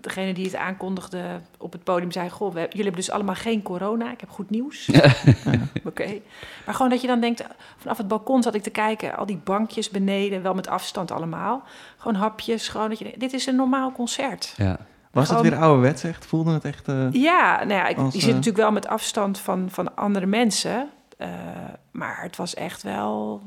[0.00, 2.30] degene die het aankondigde op het podium zei...
[2.30, 4.12] Goh, we, jullie hebben dus allemaal geen corona.
[4.12, 4.90] Ik heb goed nieuws.
[5.84, 6.20] Oké.
[6.66, 7.44] Maar gewoon dat je dan denkt,
[7.76, 11.62] vanaf het balkon zat ik te kijken, al die bankjes beneden, wel met afstand allemaal.
[11.96, 14.54] Gewoon hapjes, gewoon dat je dit is een normaal concert.
[14.56, 14.78] Ja,
[15.12, 16.26] Was het weer ouderwets echt?
[16.26, 16.88] Voelde het echt...
[16.88, 19.96] eh, Ja, nou ja, ik, Als, je zit eh, natuurlijk wel met afstand van, van
[19.96, 20.88] andere mensen.
[21.18, 21.28] eh,
[21.90, 23.42] maar het was echt wel...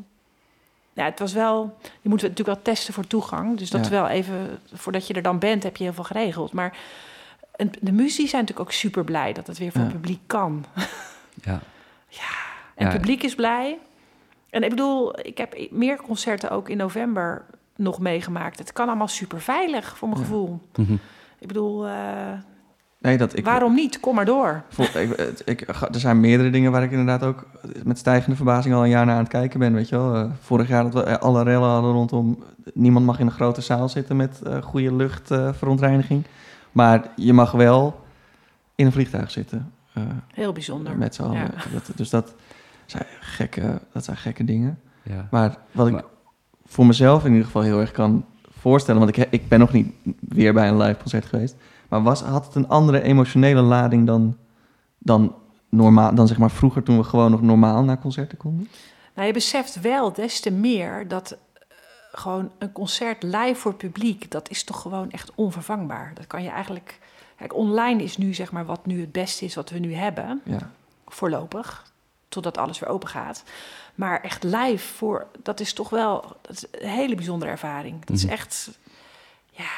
[0.93, 1.78] Ja, het was wel...
[2.01, 3.57] Je moet natuurlijk wel testen voor toegang.
[3.57, 3.91] Dus dat Ja.
[3.91, 4.59] wel even...
[4.74, 6.51] Voordat je er dan bent, heb je heel veel geregeld.
[6.53, 6.78] Maar
[7.55, 9.88] en de muzici zijn natuurlijk ook super blij dat het weer voor Ja.
[9.88, 10.66] het publiek kan.
[11.43, 11.59] ja.
[12.76, 12.91] En Ja.
[12.91, 13.78] het publiek is blij.
[14.49, 17.45] En ik bedoel, ik heb meer concerten ook in november
[17.76, 18.59] nog meegemaakt.
[18.59, 20.59] Het kan allemaal super veilig voor mijn gevoel.
[20.76, 20.95] Mhm.
[21.46, 21.93] Ik bedoel, eh,
[23.00, 23.46] nee, dat ik...
[23.46, 24.00] waarom niet?
[24.00, 24.64] Kom maar door.
[24.70, 27.46] Vol- ik, het- ik, ga- er zijn meerdere dingen waar ik inderdaad ook
[27.84, 29.74] met stijgende verbazing al een jaar naar aan het kijken ben.
[29.74, 30.16] Weet je wel?
[30.16, 32.43] Eh, vorig jaar dat we eh, alle rellen hadden rondom.
[32.74, 36.24] Niemand mag in een grote zaal zitten met eh, goede luchtverontreiniging.
[36.72, 38.00] maar je mag wel
[38.76, 39.72] in een vliegtuig zitten.
[39.93, 40.98] eh, Heel bijzonder.
[40.98, 41.38] met z'n allen.
[41.38, 41.50] Ja.
[41.74, 42.34] Dat, dus dat
[42.86, 44.80] zijn, gekke, dat zijn gekke dingen.
[45.04, 45.28] ja.
[45.32, 46.04] Maar wat ik Maar-
[46.66, 48.26] voor mezelf in ieder geval heel erg kan
[48.70, 51.55] voorstellen, want ik, ik ben nog niet weer bij een live concert geweest,
[51.88, 54.38] maar was, had het een andere emotionele lading dan,
[54.97, 55.36] dan,
[55.70, 58.68] normaal, dan zeg maar vroeger toen we gewoon nog normaal naar concerten konden?
[59.16, 61.38] Nou, je beseft wel des te meer dat eh,
[62.11, 66.11] gewoon een concert live voor publiek, dat is toch gewoon echt onvervangbaar.
[66.13, 66.99] Dat kan je eigenlijk.
[67.38, 70.41] Kijk, online is nu zeg maar wat nu het beste is wat we nu hebben,
[70.45, 70.72] Ja,
[71.05, 71.91] voorlopig,
[72.30, 73.43] totdat alles weer open gaat.
[73.96, 78.06] Maar echt live voor, dat is toch wel dat is een hele bijzondere ervaring.
[78.06, 78.34] Dat is Mhm.
[78.34, 78.70] echt,
[79.52, 79.70] ja,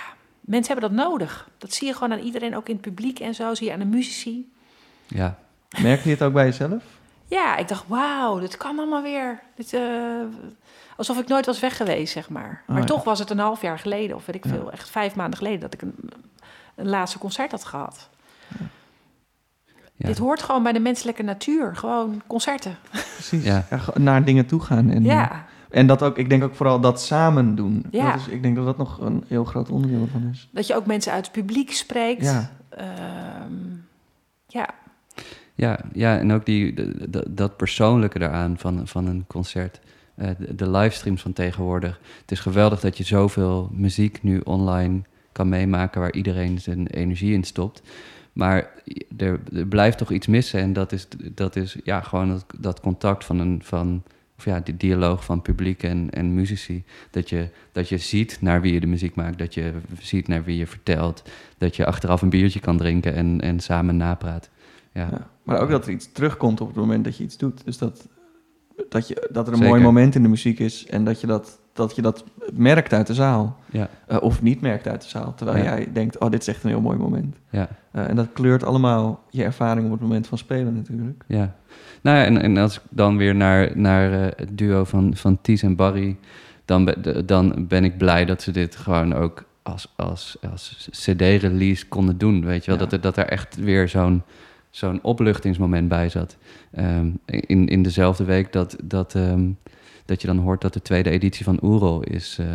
[0.41, 1.49] mensen hebben dat nodig.
[1.57, 3.79] Dat zie je gewoon aan iedereen, ook in het publiek en zo, zie je aan
[3.79, 4.51] de muzici.
[5.07, 5.37] ja.
[5.81, 6.83] merkte je het ook bij jezelf?
[7.29, 9.39] Ja, ik dacht, wauw, dit kan allemaal weer.
[9.55, 9.81] Dit, eh,
[10.97, 12.61] alsof ik nooit was weg geweest, zeg maar.
[12.61, 12.85] Oh, maar ja.
[12.85, 14.49] toch was het een half jaar geleden, of weet ik Ja.
[14.49, 15.95] veel, echt vijf maanden geleden, dat ik een,
[16.75, 18.09] een laatste concert had gehad.
[18.59, 18.65] ja.
[19.97, 22.75] Dit hoort gewoon bij de menselijke natuur, gewoon concerten.
[23.13, 23.43] Precies.
[23.43, 23.67] Ja.
[23.95, 24.89] Naar dingen toe gaan.
[24.89, 27.85] En, ja, en dat ook, ik denk ook vooral dat samen doen.
[27.91, 28.11] Ja.
[28.11, 30.49] Dat is, ik denk dat dat nog een heel groot onderdeel van is.
[30.51, 32.23] dat je ook mensen uit het publiek spreekt.
[32.23, 33.53] Ja, Ehm,
[34.47, 34.69] ja.
[35.55, 39.79] Ja, ja, en ook die, de- de- dat persoonlijke daaraan van, van een concert.
[40.15, 41.99] Eh, de, de livestreams van tegenwoordig.
[42.21, 47.33] Het is geweldig dat je zoveel muziek nu online kan meemaken waar iedereen zijn energie
[47.33, 47.81] in stopt.
[48.37, 48.69] Maar
[49.17, 50.59] er, er blijft toch iets missen.
[50.59, 53.61] En dat is, dat is ja, gewoon dat, dat contact van een.
[53.63, 54.03] Van,
[54.37, 56.83] of ja, die dialoog van publiek en, en muzici.
[57.11, 59.37] Dat je, dat je ziet naar wie je de muziek maakt.
[59.37, 61.23] Dat je ziet naar wie je vertelt.
[61.57, 64.49] Dat je achteraf een biertje kan drinken en, en samen napraat.
[64.93, 65.07] Ja.
[65.11, 65.27] Ja.
[65.43, 67.65] Maar ook dat er iets terugkomt op het moment dat je iets doet.
[67.65, 68.07] Dus dat,
[68.89, 69.73] dat, je, dat er een Zeker.
[69.73, 72.23] mooi moment in de muziek is en dat je dat, dat, je dat
[72.53, 73.57] merkt uit de zaal.
[73.71, 73.89] Ja.
[74.07, 75.33] Eh, of niet merkt uit de zaal.
[75.35, 75.63] Terwijl Ja.
[75.63, 77.35] jij denkt, oh, dit is echt een heel mooi moment.
[77.49, 77.67] Ja.
[77.91, 81.23] Eh, en dat kleurt allemaal je ervaring op het moment van spelen natuurlijk.
[81.27, 81.55] Ja.
[82.01, 85.41] Nou ja, en, en als ik dan weer naar, naar eh, het duo van, van
[85.41, 86.17] Ties en Barry...
[86.65, 91.87] Dan, be- dan ben ik blij dat ze dit gewoon ook als, als, als cd-release
[91.87, 92.45] konden doen.
[92.45, 94.21] Weet je wel, dat, er, dat er echt weer zo'n
[94.69, 96.37] zo'n opluchtingsmoment bij zat.
[96.71, 99.49] Ehm, in, in dezelfde week dat, dat, ehm,
[100.07, 102.45] dat je dan hoort dat de tweede editie van Oerol is, eh,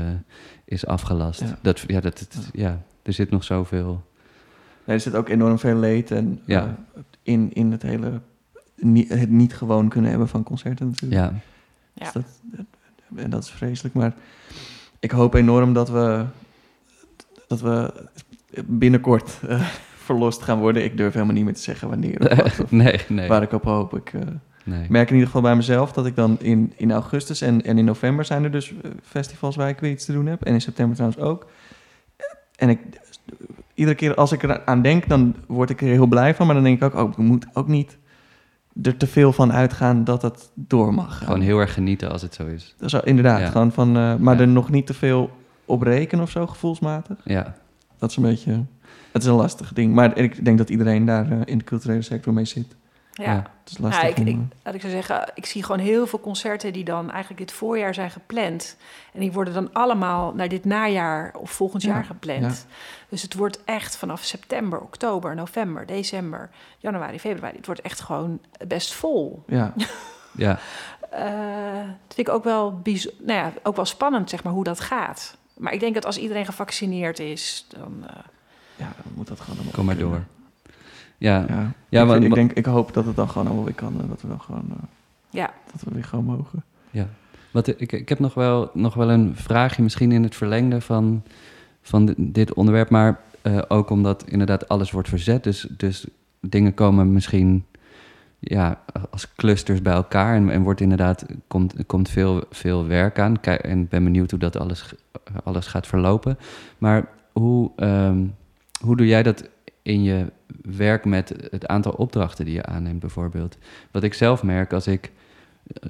[0.65, 1.41] is afgelast.
[1.41, 1.59] Ja.
[1.63, 4.03] Dat, ja, dat, het- ja, er zit nog zoveel...
[4.85, 6.77] Nee, er zit ook enorm veel leed en, Ja.
[6.95, 8.21] eh, in, in het hele...
[8.77, 11.21] ni- het niet gewoon kunnen hebben van concerten natuurlijk.
[11.21, 11.33] Ja,
[11.95, 12.11] Ja.
[12.13, 12.65] Dus dat,
[13.17, 13.95] en dat is vreselijk.
[13.95, 14.15] Maar
[14.99, 16.25] ik hoop enorm dat we,
[17.47, 17.93] dat we
[18.65, 19.61] binnenkort eh,
[20.07, 20.85] verlost gaan worden.
[20.85, 23.29] Ik durf helemaal niet meer te zeggen wanneer of wat, of nee, nee.
[23.29, 23.97] waar ik op hoop.
[23.97, 24.13] Ik
[24.65, 24.87] nee.
[24.89, 27.85] merk in ieder geval bij mezelf dat ik dan in, in augustus en, en in
[27.85, 30.43] november zijn er dus eh, festivals waar ik weer iets te doen heb.
[30.45, 31.47] En in september trouwens ook.
[32.57, 32.79] En ik,
[33.75, 36.47] iedere keer als ik eraan denk, dan word ik er heel blij van.
[36.47, 37.99] Maar dan denk ik ook, oh, ik moet ook niet
[38.83, 41.27] er te veel van uitgaan dat het door mag gaan.
[41.27, 42.75] Gewoon heel erg genieten als het zo is.
[42.79, 43.51] Wel- inderdaad, Ja.
[43.51, 44.41] gewoon van, eh, maar Ja.
[44.41, 45.31] er nog niet te veel
[45.65, 47.17] op rekenen of zo, gevoelsmatig.
[47.25, 47.55] Ja,
[47.99, 48.65] Dat is een beetje,
[49.13, 49.95] het is een lastig ding.
[49.95, 52.77] Maar ik denk dat iedereen daar eh, in de culturele sector mee zit.
[53.13, 53.25] Ja.
[53.33, 53.37] Ja.
[53.65, 55.81] Het is lastig Ja, ik, om, ik, eh, laat ik zo zeggen, ik zie gewoon
[55.81, 58.77] heel veel concerten die dan eigenlijk dit voorjaar zijn gepland.
[59.13, 62.67] En die worden dan allemaal naar dit najaar of volgend Ja, jaar gepland.
[63.09, 67.57] Dus het wordt echt vanaf september, oktober, november, december, januari, februari.
[67.57, 69.43] Het wordt echt gewoon best vol.
[69.47, 69.73] ja,
[70.37, 70.59] ja.
[71.11, 73.09] Eh, dat vind ik ook wel, nou
[73.39, 75.37] ja, ook wel spannend, zeg maar, hoe dat gaat.
[75.57, 78.05] Maar ik denk dat als iedereen gevaccineerd is, dan...
[78.07, 78.17] eh,
[78.77, 80.13] ja, dan moet dat gewoon allemaal Kom maar kunnen.
[80.15, 80.25] door.
[81.23, 83.75] Ja, Ja, Ja, ik, want- ik, denk, ik hoop dat het dan gewoon allemaal weer
[83.75, 84.01] kan.
[84.01, 84.77] En dat we dan gewoon, eh,
[85.31, 86.63] ja, dat we weer gewoon mogen.
[86.91, 87.07] ja.
[87.51, 91.23] Wat, ik, ik heb nog wel, nog wel een vraagje, misschien in het verlengde van,
[91.83, 92.91] van di- dit onderwerp.
[92.91, 95.45] Maar eh, ook omdat inderdaad alles wordt verzet.
[95.45, 96.07] Dus, dus
[96.41, 97.65] dingen komen misschien
[98.39, 100.35] ja, als clusters bij elkaar.
[100.37, 103.41] En, en wordt inderdaad, komt, komt veel, veel werk aan.
[103.41, 104.95] Kijk, en ik ben benieuwd hoe dat alles,
[105.45, 106.39] alles gaat verlopen.
[106.79, 108.25] Maar hoe, ehm,
[108.85, 109.49] hoe doe jij dat
[109.83, 110.27] in je
[110.63, 113.59] werk met het aantal opdrachten die je aanneemt, bijvoorbeeld?
[113.91, 115.11] Wat ik zelf merk als ik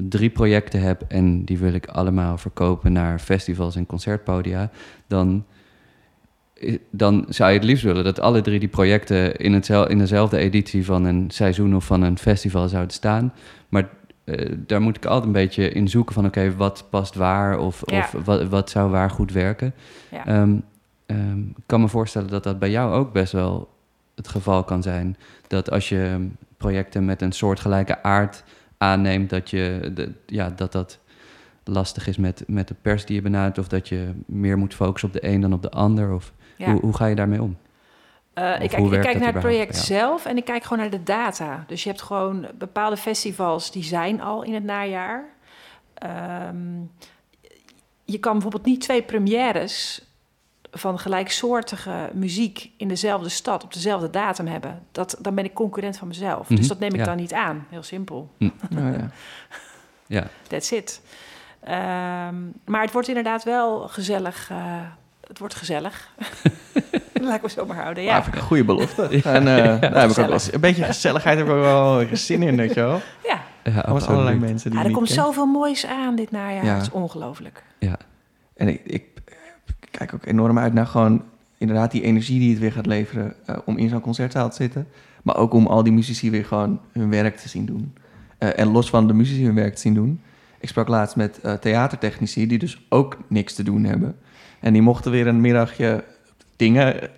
[0.09, 4.70] drie projecten heb en die wil ik allemaal verkopen naar festivals en concertpodia,
[5.07, 5.45] dan,
[6.62, 9.99] i- dan zou je het liefst willen dat alle drie die projecten in, hetzel, in
[9.99, 13.32] dezelfde editie van een seizoen of van een festival zouden staan.
[13.68, 13.88] Maar
[14.24, 17.82] eh, daar moet ik altijd een beetje in zoeken van oké, wat past waar of,
[17.84, 17.99] Ja.
[17.99, 19.74] of wat, wat zou waar goed werken.
[20.11, 20.26] ja.
[20.26, 20.55] Ehm,
[21.07, 23.70] ehm, ik kan me voorstellen dat dat bij jou ook best wel
[24.23, 25.16] het geval kan zijn.
[25.47, 28.45] Dat als je projecten met een soortgelijke aard
[28.79, 30.99] aanneemt, dat je, de, ja, dat, dat
[31.64, 33.59] lastig is met, met de pers die je benadert.
[33.59, 36.12] Of dat je meer moet focussen op de een dan op de ander.
[36.12, 36.70] Of ja.
[36.70, 37.57] hoe, hoe ga je daarmee om?
[38.35, 41.03] Eh, ik kijk, ik kijk naar het project zelf en ik kijk gewoon naar de
[41.03, 41.64] data.
[41.66, 45.25] Dus je hebt gewoon bepaalde festivals die zijn al in het najaar.
[45.95, 46.81] Ehm,
[48.05, 50.05] je kan bijvoorbeeld niet twee premières
[50.75, 54.83] van gelijksoortige muziek in dezelfde stad op dezelfde datum hebben.
[54.93, 56.49] Dat, dan ben ik concurrent van mezelf.
[56.49, 57.05] Mhm, Dus dat neem ik ja.
[57.05, 57.66] dan niet aan.
[57.68, 58.31] Heel simpel.
[58.68, 59.11] Nou, ja.
[60.07, 61.01] Ja, That's it.
[61.61, 64.49] Ehm, maar het wordt inderdaad wel gezellig.
[64.51, 64.57] eh,
[65.27, 66.09] het wordt gezellig.
[67.23, 68.03] Laat ik me zo maar houden.
[68.03, 68.16] Ja.
[68.16, 69.03] Ja, vind ik een goede belofte.
[69.25, 72.07] En eh, daar heb ik ook wel eens- een beetje gezelligheid heb ik ook wel
[72.12, 73.01] zin in, weet je wel.
[73.25, 73.41] ja.
[73.73, 75.20] ja allerlei mensen die Ja, je er komt kent.
[75.20, 76.64] zoveel moois aan dit najaar.
[76.64, 76.73] Ja.
[76.75, 77.62] Het is ongelooflijk.
[77.79, 77.97] Ja,
[78.55, 79.05] En ik, ik
[80.07, 81.23] kijk ook enorm uit naar gewoon
[81.59, 84.87] inderdaad die energie die het weer gaat leveren eh, om in zo'n concertzaal te zitten.
[85.23, 87.95] Maar ook om al die muzici weer gewoon hun werk te zien doen.
[88.39, 90.21] Eh, en los van de muzici hun werk te zien doen.
[90.59, 94.17] Ik sprak laatst met eh, theatertechnici die dus ook niks te doen hebben.
[94.61, 96.05] En die mochten weer een middagje
[96.57, 97.11] dingen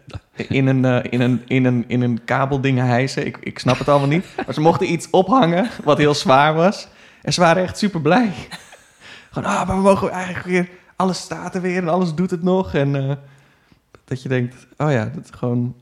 [0.48, 3.26] in een, in een, in een, in een kabeldingen hijsen.
[3.26, 4.26] Ik, ik snap het allemaal niet.
[4.44, 6.88] Maar ze mochten iets ophangen wat heel zwaar was.
[7.22, 8.32] En ze waren echt super blij.
[9.30, 10.68] Gewoon, ah, maar we mogen eigenlijk weer...
[10.96, 12.74] Alles staat er weer en alles doet het nog.
[12.74, 13.16] En eh,
[14.04, 15.74] dat je denkt, oh ja, dat gewoon...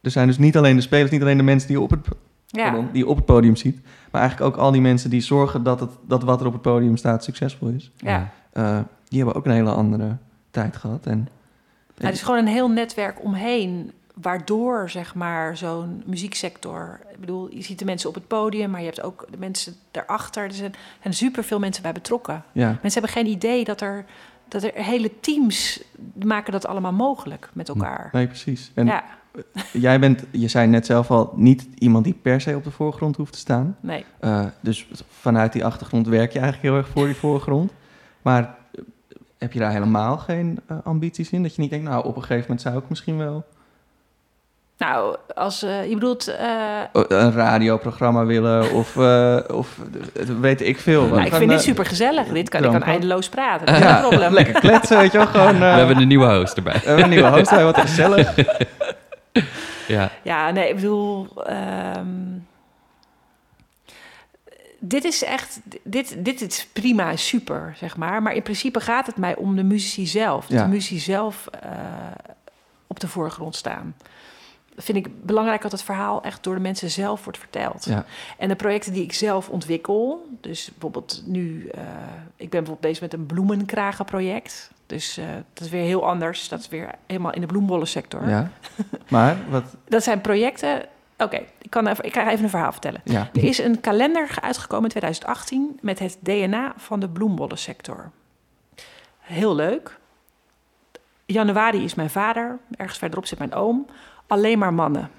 [0.00, 2.08] Er zijn dus niet alleen de spelers, niet alleen de mensen die je op het,
[2.46, 3.80] Ja, pardon, die je op het podium ziet.
[4.10, 6.62] Maar eigenlijk ook al die mensen die zorgen dat, het, dat wat er op het
[6.62, 7.92] podium staat succesvol is.
[7.96, 8.32] ja.
[8.52, 8.78] Eh,
[9.08, 10.16] die hebben ook een hele andere
[10.50, 11.06] tijd gehad.
[11.06, 11.28] En
[11.96, 17.00] Ja, het is gewoon een heel netwerk omheen waardoor zeg maar zo'n muzieksector.
[17.12, 19.74] Ik bedoel, je ziet de mensen op het podium, maar je hebt ook de mensen
[19.90, 20.44] daarachter.
[20.44, 22.42] Er zijn, zijn superveel mensen bij betrokken.
[22.52, 24.04] Ja, Mensen hebben geen idee dat er,
[24.48, 25.82] dat er hele teams
[26.24, 28.08] maken dat allemaal mogelijk met elkaar.
[28.12, 28.70] nee, precies.
[28.74, 29.04] En Ja,
[29.72, 33.16] jij bent, je zei net zelf al, niet iemand die per se op de voorgrond
[33.16, 33.76] hoeft te staan.
[33.80, 34.04] nee.
[34.20, 37.72] Eh, dus vanuit die achtergrond werk je eigenlijk heel erg voor die voorgrond.
[38.22, 38.42] Maar
[38.74, 38.82] eh,
[39.38, 41.42] heb je daar helemaal geen eh, ambities in?
[41.42, 43.44] Dat je niet denkt, nou, op een gegeven moment zou ik misschien wel
[44.78, 49.78] Nou, als eh, je bedoelt, eh, eh, een radioprogramma willen of, eh, of
[50.40, 51.06] weet ik veel.
[51.06, 52.26] nou, ik vind dit super gezellig.
[52.28, 52.86] Dit kan ik kan ook.
[52.86, 53.66] eindeloos praten.
[53.72, 54.32] Dat is Ja, probleem.
[54.32, 55.26] lekker kletsen, weet je wel.
[55.26, 56.72] Gewoon, eh, We hebben een nieuwe host erbij.
[56.74, 58.34] we hebben een nieuwe host, hij wat gezellig.
[59.88, 61.28] Ja, Ja, nee, ik bedoel.
[61.44, 62.06] ehm,
[64.78, 65.60] dit is echt.
[65.82, 68.22] Dit, dit is prima, super, zeg maar.
[68.22, 70.46] Maar in principe gaat het mij om de muzici zelf.
[70.46, 70.64] Dat Ja.
[70.64, 71.70] de muzici zelf eh,
[72.86, 73.94] op de voorgrond staan.
[74.76, 77.84] Vind ik belangrijk dat het verhaal echt door de mensen zelf wordt verteld.
[77.84, 78.04] Ja.
[78.38, 81.80] En de projecten die ik zelf ontwikkel, dus bijvoorbeeld nu, eh,
[82.36, 84.70] ik ben bijvoorbeeld bezig met een bloemenkragenproject.
[84.86, 86.48] Dus eh, dat is weer heel anders.
[86.48, 88.28] Dat is weer helemaal in de bloembollensector.
[88.28, 88.50] Ja.
[89.08, 90.82] Maar, wat, Dat zijn projecten.
[91.18, 93.00] Oké, ik, kan even, ik ga even een verhaal vertellen.
[93.04, 93.28] ja.
[93.32, 98.10] Er is een kalender uitgekomen in 2018 met het DNA van de bloembollensector.
[99.18, 99.98] Heel leuk.
[101.26, 103.86] Januari is mijn vader, ergens verderop zit mijn oom.
[104.26, 105.10] Alleen maar mannen.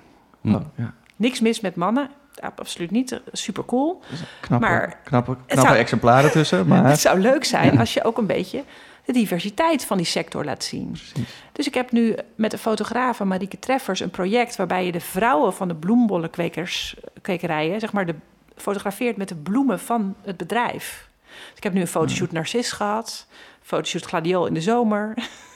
[0.41, 0.53] Hm.
[0.55, 0.93] Oh, ja.
[1.15, 3.21] Niks mis met mannen, absoluut niet.
[3.31, 4.01] Super cool.
[4.39, 6.85] Knappe, Maar knappe, knappe zou- exemplaren tussen, maar...
[6.89, 8.63] Het zou leuk zijn als je ook een beetje
[9.05, 10.91] de diversiteit van die sector laat zien.
[10.91, 11.33] Precies.
[11.51, 15.53] Dus ik heb nu met de fotograaf Marieke Treffers een project waarbij je de vrouwen
[15.53, 18.15] van de bloembollenkwekers, kwekerijen, zeg maar, de,
[18.55, 21.09] fotografeert met de bloemen van het bedrijf.
[21.27, 23.27] Dus ik heb nu een fotoshoot narcis gehad,
[23.61, 25.13] fotoshoot gladiool in de zomer,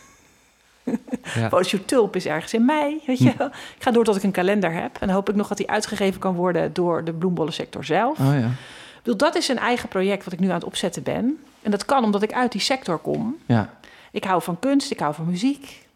[0.83, 1.49] ja.
[1.49, 3.01] fotoshoot tulp is ergens in mei.
[3.05, 3.47] Weet je wel.
[3.47, 5.69] Ik ga door tot ik een kalender heb en dan hoop ik nog dat die
[5.69, 8.19] uitgegeven kan worden door de bloembollensector zelf.
[8.19, 8.49] Oh ja.
[8.97, 11.37] Bedoel, dat is een eigen project wat ik nu aan het opzetten ben.
[11.61, 13.35] En dat kan omdat ik uit die sector kom.
[13.45, 13.69] Ja.
[14.11, 15.87] Ik hou van kunst, ik hou van muziek.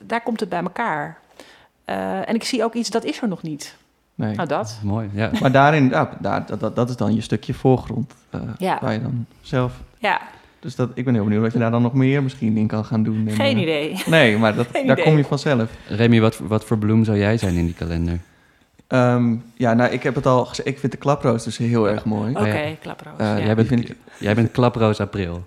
[0.00, 1.18] Daar komt het bij elkaar.
[1.84, 3.76] Eh, en ik zie ook iets, dat is er nog niet.
[4.14, 4.34] Nee.
[4.34, 4.78] Nou, dat.
[4.82, 5.30] Mooi, ja.
[5.40, 8.14] Maar daarin, ja, daar, dat, dat, dat is dan je stukje voorgrond.
[8.30, 8.78] eh, Ja.
[8.80, 9.72] Waar je dan zelf...
[9.98, 10.20] Ja,
[10.60, 12.84] Dus dat, ik ben heel benieuwd wat je daar dan nog meer misschien in kan
[12.84, 13.28] gaan doen.
[13.28, 14.02] En, geen eh, idee.
[14.06, 15.04] Nee, maar dat, Geen daar idee.
[15.10, 15.70] kom je vanzelf.
[15.88, 18.18] Remy, wat, wat voor bloem zou jij zijn in die kalender?
[18.86, 20.68] Ehm, ja, nou, ik heb het al gezegd.
[20.68, 22.30] Ik vind de klaproosters heel erg mooi.
[22.30, 22.74] Oké, ja.
[22.80, 23.14] klaproos.
[23.18, 23.44] Eh, ja.
[23.44, 25.44] jij, bent, vind ik- jij bent klaproos april.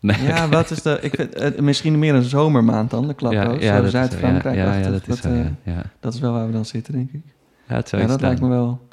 [0.00, 0.22] Nee.
[0.22, 0.98] Ja, wat is de...
[1.00, 3.62] Ik vind, eh, misschien meer een zomermaand dan, de klaproos.
[3.62, 4.56] ja, dat zo, Zuid-Frankrijk.
[4.56, 5.52] Ja, ja, ja, dat is zo, ja.
[5.62, 7.20] Ja, dat is wel waar we dan zitten, denk ik.
[7.68, 8.88] Ja, het zou Ja, dat lijkt me wel...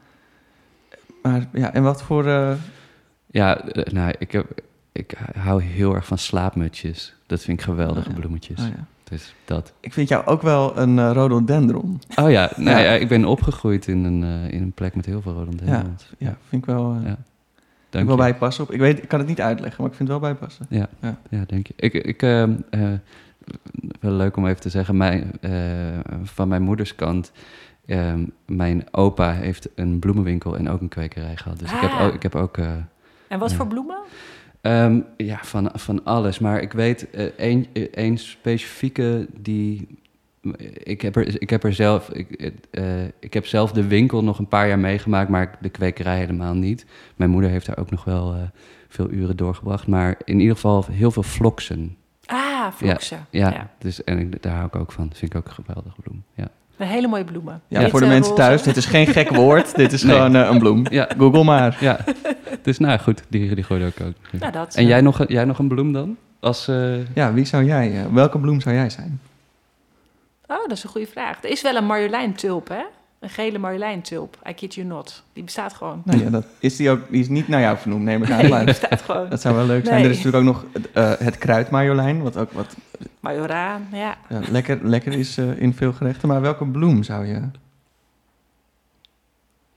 [1.21, 2.27] Maar ja, en wat voor...
[2.27, 2.51] eh,
[3.27, 3.61] Ja,
[3.91, 4.61] nou, ik, heb,
[4.93, 7.15] ik hou heel erg van slaapmutjes.
[7.25, 8.19] Dat vind ik geweldige Oh ja.
[8.19, 8.59] bloemetjes.
[8.61, 8.85] oh ja.
[9.03, 9.73] Dus dat.
[9.79, 12.01] Ik vind jou ook wel een eh, rhododendron.
[12.15, 12.83] Oh ja, nou, Ja.
[12.83, 12.91] ja.
[12.91, 16.09] ik ben opgegroeid in een, eh, in een plek met heel veel rhododendrons.
[16.17, 16.91] Ja, vind ik wel,
[17.89, 18.31] Dank ik wel je.
[18.31, 18.71] bijpassen op.
[18.71, 20.65] Ik, weet, ik kan het niet uitleggen, maar ik vind het wel bijpassen.
[20.69, 21.17] Ja, Ja.
[21.29, 21.43] ja.
[21.47, 21.73] denk je.
[21.75, 22.81] Ik, ik, ehm, eh,
[23.99, 25.51] wel leuk om even te zeggen, mijn, eh,
[26.23, 27.31] van mijn moeders kant,
[27.85, 31.59] ehm, mijn opa heeft een bloemenwinkel en ook een kwekerij gehad.
[31.59, 32.01] Dus ik heb Ah.
[32.05, 32.71] ook, ik heb ook eh,
[33.27, 33.55] En wat Ja.
[33.55, 33.97] voor bloemen?
[34.63, 36.39] Ehm, ja, van, van alles.
[36.39, 39.87] Maar ik weet eh, één één specifieke die.
[40.83, 42.09] Ik heb er, ik heb er zelf.
[42.09, 46.17] Ik, eh, ik heb zelf de winkel nog een paar jaar meegemaakt, maar de kwekerij
[46.17, 46.85] helemaal niet.
[47.15, 48.41] Mijn moeder heeft daar ook nog wel eh,
[48.87, 49.87] veel uren doorgebracht.
[49.87, 51.97] Maar in ieder geval heel veel floksen.
[52.25, 53.25] Ah, vloksen.
[53.29, 53.69] Ja, Ja.
[53.77, 55.07] Dus, en ik, daar hou ik ook van.
[55.07, 56.23] Dat vind ik ook een geweldige bloem.
[56.33, 56.47] Ja,
[56.83, 57.61] Een hele mooie bloemen.
[57.67, 58.43] Ja, voor de eh, mensen roze.
[58.43, 59.75] thuis, dit is geen gek woord.
[59.75, 60.15] Dit is Nee.
[60.15, 60.85] gewoon eh, een bloem.
[60.89, 61.77] ja, Google maar.
[61.79, 61.99] ja.
[62.61, 63.97] dus nou goed, die, die gooide ook.
[63.99, 64.15] in.
[64.39, 64.75] Nou, dat.
[64.75, 66.17] En jij nog, een- jij nog een bloem dan?
[66.39, 67.91] Als, eh, Ja, wie zou jij...
[67.99, 69.19] eh, welke bloem zou jij zijn?
[70.47, 71.43] Oh, dat is een goede vraag.
[71.43, 72.83] Er is wel een marjoleintulp, hè?
[73.23, 74.37] Een gele marjoleintulp.
[74.49, 75.23] I kid you not.
[75.33, 76.01] Die bestaat gewoon.
[76.05, 76.99] Nou ja, dat is die ook...
[77.09, 78.35] Die is niet naar jou vernoemd, neem ik aan.
[78.35, 79.29] Nee, die Maar bestaat gewoon.
[79.29, 79.95] dat zou wel leuk zijn.
[79.95, 80.05] Nee.
[80.05, 82.75] Er is natuurlijk ook nog eh, het kruidmarjolein, wat ook wat
[83.19, 84.17] Majoraan, ja.
[84.29, 86.27] ja, lekker, lekker is eh, in veel gerechten.
[86.27, 87.33] Maar welke bloem zou je...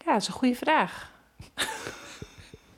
[0.05, 1.11] Ja, dat is een goede vraag.
[1.55, 1.67] dat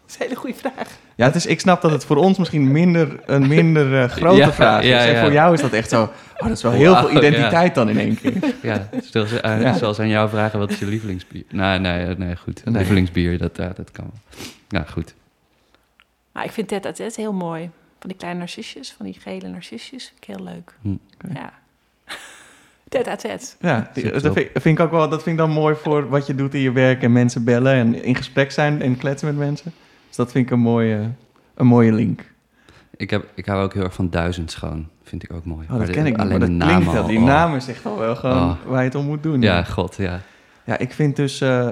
[0.07, 0.99] is een hele goede vraag.
[1.19, 4.37] Ja, het is, ik snap dat het voor ons misschien minder, een minder eh, grote
[4.37, 4.89] Ja, vraag is.
[4.89, 6.03] ja, En voor jou is dat echt zo...
[6.03, 8.55] Oh, dat is wel heel veel identiteit dan in één keer.
[8.62, 9.75] ja, stel ze, eh, Ja.
[9.77, 11.45] zoals aan jou vragen, wat is je lievelingsbier?
[11.51, 12.64] Nee, nee, nee, goed.
[12.64, 12.75] Nee.
[12.75, 14.41] Lievelingsbier, dat, dat kan wel.
[14.69, 15.14] Ja, goed.
[16.33, 17.71] Maar ik vind Tet Tet heel mooi.
[18.01, 20.05] Van die kleine narcisjes, van die gele narcisjes.
[20.05, 20.75] Vind ik heel leuk.
[20.83, 21.35] Hm.
[21.35, 21.53] Ja.
[22.89, 23.57] Tet Tet.
[23.61, 26.27] Ja, dat vind, ik- vind ik ook wel, dat vind ik dan mooi voor wat
[26.27, 29.37] je doet in je werk en mensen bellen en in gesprek zijn en kletsen met
[29.37, 29.73] mensen.
[30.09, 31.11] Dus dat vind ik een mooie,
[31.54, 32.24] een mooie link.
[32.96, 34.88] Ik, heb, ik hou ook heel erg van duizend schoon.
[35.02, 35.62] Vind ik ook mooi.
[35.64, 37.02] Oh, dat Maar ken ik niet, alleen maar de dat klinkt naam wel.
[37.02, 37.24] al, Die oh.
[37.24, 38.56] naam is echt al wel gewoon Oh.
[38.66, 39.40] waar je het om moet doen.
[39.42, 40.20] Ja, god, ja.
[40.64, 41.68] Ja, ik vind dus, eh,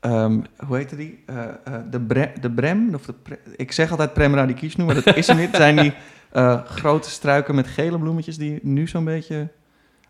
[0.00, 1.22] ehm, hoe heet die?
[1.26, 4.94] Eh, eh, de, bre de Brem, of de pre- ik zeg altijd Prem radicchio, maar
[5.04, 5.46] dat is hem niet.
[5.46, 5.92] Het zijn die
[6.30, 9.48] eh, grote struiken met gele bloemetjes die nu zo'n beetje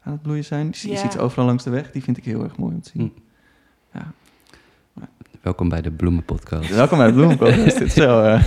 [0.02, 0.68] aan het bloeien zijn.
[0.72, 0.96] Je Ja.
[0.96, 1.90] ziet ze overal langs de weg.
[1.90, 3.12] Die vind ik heel erg mooi om te zien.
[5.40, 6.70] Welkom bij de Bloemenpodcast.
[6.74, 7.64] Welkom bij de bloemenpodcast.
[7.78, 8.42] Dit is zo, eh,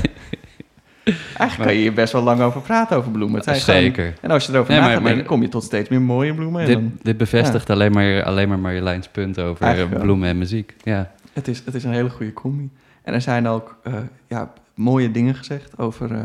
[1.37, 3.35] Eigenlijk kan je hier best wel lang over praten over bloemen.
[3.35, 4.13] Het zijn gewoon- Zeker.
[4.21, 6.01] en als je erover Nee, na maar- gaat maar- denken, kom je tot steeds meer
[6.01, 6.61] mooie bloemen.
[6.61, 10.03] En dan- Dit, dit bevestigt alleen, maar, alleen maar Marjoleins punt over Eigenlijk wel.
[10.03, 10.73] bloemen en muziek.
[10.83, 12.69] Ja, Het is, het is een hele goede combi.
[13.01, 13.93] En er zijn ook eh,
[14.27, 16.11] ja, mooie dingen gezegd over...
[16.11, 16.21] eh,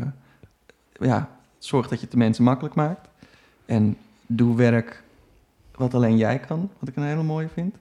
[1.09, 3.09] ja, zorg dat je het de mensen makkelijk maakt.
[3.67, 3.97] En
[4.27, 5.03] doe werk
[5.75, 7.77] wat alleen jij kan, wat ik een hele mooie vind.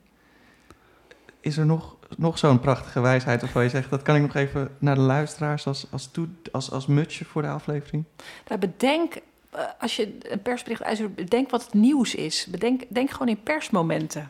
[1.48, 3.90] Is er nog, nog zo'n prachtige wijsheid waarvan je zegt...
[3.90, 7.42] dat kan ik nog even naar de luisteraars als, als, toe, als, als mutsje voor
[7.42, 8.04] de aflevering?
[8.48, 9.14] Nou, bedenk,
[9.50, 12.48] eh, als je een persbericht uitstuurt, bedenk wat het nieuws is.
[12.50, 14.30] Bedenk, denk gewoon in persmomenten.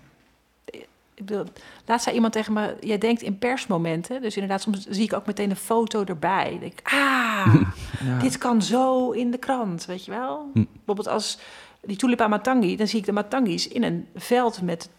[1.13, 1.43] Ik bedoel,
[1.85, 4.21] laatst zei iemand tegen me, jij denkt in persmomenten.
[4.21, 6.53] Dus inderdaad, soms zie ik ook meteen een foto erbij.
[6.53, 7.55] Ik denk, ah,
[8.05, 8.19] Ja.
[8.19, 10.49] dit kan zo in de krant, weet je wel?
[10.53, 10.63] Hm.
[10.73, 11.39] Bijvoorbeeld als
[11.81, 14.89] die tulipa matangi, dan zie ik de matangis in een veld met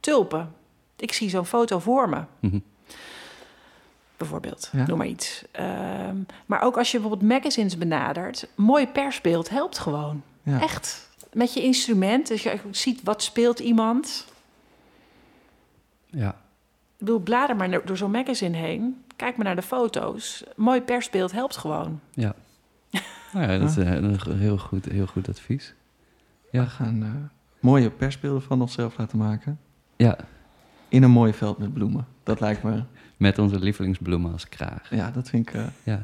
[0.00, 0.60] tulpen.
[1.02, 2.58] Ik zie zo'n foto voor me Mhm.
[4.16, 4.68] bijvoorbeeld.
[4.72, 4.86] Ja.
[4.86, 5.44] Noem maar iets.
[5.50, 10.22] Ehm, maar ook als je bijvoorbeeld magazines benadert, mooi persbeeld helpt gewoon.
[10.42, 10.60] Ja.
[10.60, 11.10] Echt.
[11.32, 14.26] Met je instrument, dus je ziet wat speelt iemand.
[16.10, 16.28] ja.
[16.98, 19.04] Ik bedoel, blader maar door zo'n magazine heen.
[19.16, 20.44] Kijk maar naar de foto's.
[20.56, 22.00] Mooi persbeeld helpt gewoon.
[23.32, 25.74] Nou ja, dat is eh, een heel goed, heel goed advies.
[26.50, 27.10] We gaan eh,
[27.60, 29.58] mooie persbeelden van onszelf laten maken.
[29.96, 30.16] Ja,
[30.92, 32.06] In een mooi veld met bloemen.
[32.22, 32.82] Dat lijkt me...
[33.16, 34.90] met onze lievelingsbloemen als kraag.
[34.90, 35.54] Ja, dat vind ik...
[35.54, 36.02] eh, Ja.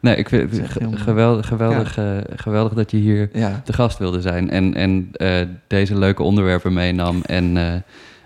[0.00, 0.70] Nee, ik vind het
[1.00, 4.50] geweldig, geweldig, eh, geweldig dat je hier ja, te gast wilde zijn.
[4.50, 7.22] En, en eh, deze leuke onderwerpen meenam.
[7.22, 7.74] En, eh,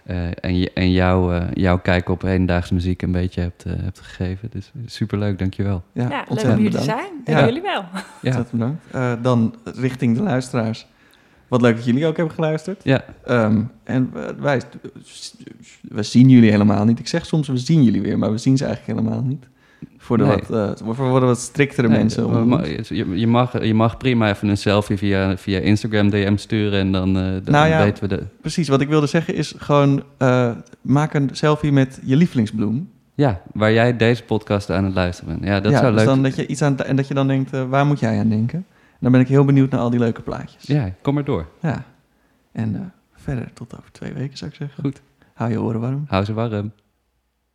[0.05, 4.01] eh, en, je- en jou, eh, jouw kijk op hedendaagse muziek een beetje hebt, hebt
[4.01, 4.49] gegeven.
[4.53, 5.83] Dus superleuk, dankjewel.
[5.93, 7.11] ja, Ja, leuk om hier te zijn.
[7.25, 7.45] Dank Ja.
[7.47, 7.85] jullie wel.
[7.93, 8.85] Ja, Ontzettend bedankt.
[8.93, 10.87] Eh, dan richting de luisteraars.
[11.49, 12.81] Wat leuk dat jullie ook hebben geluisterd.
[12.85, 14.61] ja, Ehm, en wij,
[15.89, 16.99] we zien jullie helemaal niet.
[16.99, 19.49] Ik zeg soms we zien jullie weer, maar we zien ze eigenlijk helemaal niet.
[19.99, 20.37] Voor de Nee.
[20.49, 22.49] wat, eh, voor de wat striktere Nee, mensen.
[22.89, 26.93] je, je, mag, je mag prima even een selfie via, via Instagram DM sturen en
[26.93, 27.83] dan, eh, dan Nou ja.
[27.83, 28.23] weten we de...
[28.41, 32.91] Precies, wat ik wilde zeggen is gewoon eh, maak een selfie met je lievelingsbloem.
[33.15, 35.45] Ja, waar jij deze podcast aan het luisteren bent.
[35.45, 37.27] Ja, dat ja, zou dus leuk dan dat je iets aan en dat je dan
[37.27, 38.67] denkt, waar moet jij aan denken?
[39.01, 40.63] Dan ben ik heel benieuwd naar al die leuke plaatjes.
[40.63, 41.49] Ja, kom maar door.
[41.63, 41.85] Ja.
[42.53, 42.81] En eh,
[43.13, 44.83] verder tot over twee weken zou ik zeggen.
[44.83, 45.03] Goed.
[45.35, 46.05] Hou je oren warm.
[46.09, 46.73] Hou ze warm.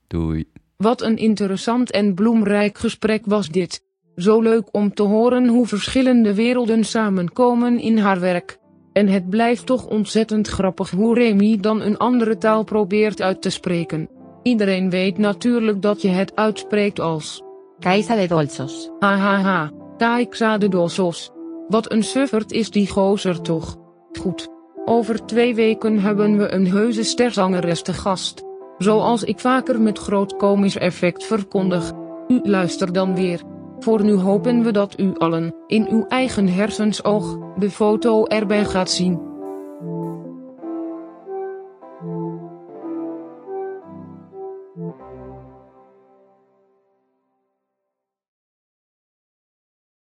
[0.08, 0.46] Doei.
[0.78, 3.84] Wat een interessant en bloemrijk gesprek was dit.
[4.16, 8.60] Zo leuk om te horen hoe verschillende werelden samenkomen in haar werk.
[8.94, 13.50] En het blijft toch ontzettend grappig hoe Remy dan een andere taal probeert uit te
[13.50, 14.10] spreken.
[14.44, 17.44] Iedereen weet natuurlijk dat je het uitspreekt als
[17.80, 18.90] Caixa de Dolzos.
[19.00, 19.72] hahaha,
[20.02, 21.32] Taiksa de Dossos.
[21.68, 23.76] Wat een sufferd is die gozer toch.
[24.20, 24.48] Goed.
[24.86, 28.44] Over twee weken hebben we een heuse sterzangeres te gast.
[28.78, 31.92] Zoals ik vaker met groot komisch effect verkondig.
[32.28, 33.42] U luistert dan weer.
[33.80, 38.90] Voor nu hopen we dat u allen, in uw eigen hersensoog, de foto erbij gaat
[38.90, 39.31] zien.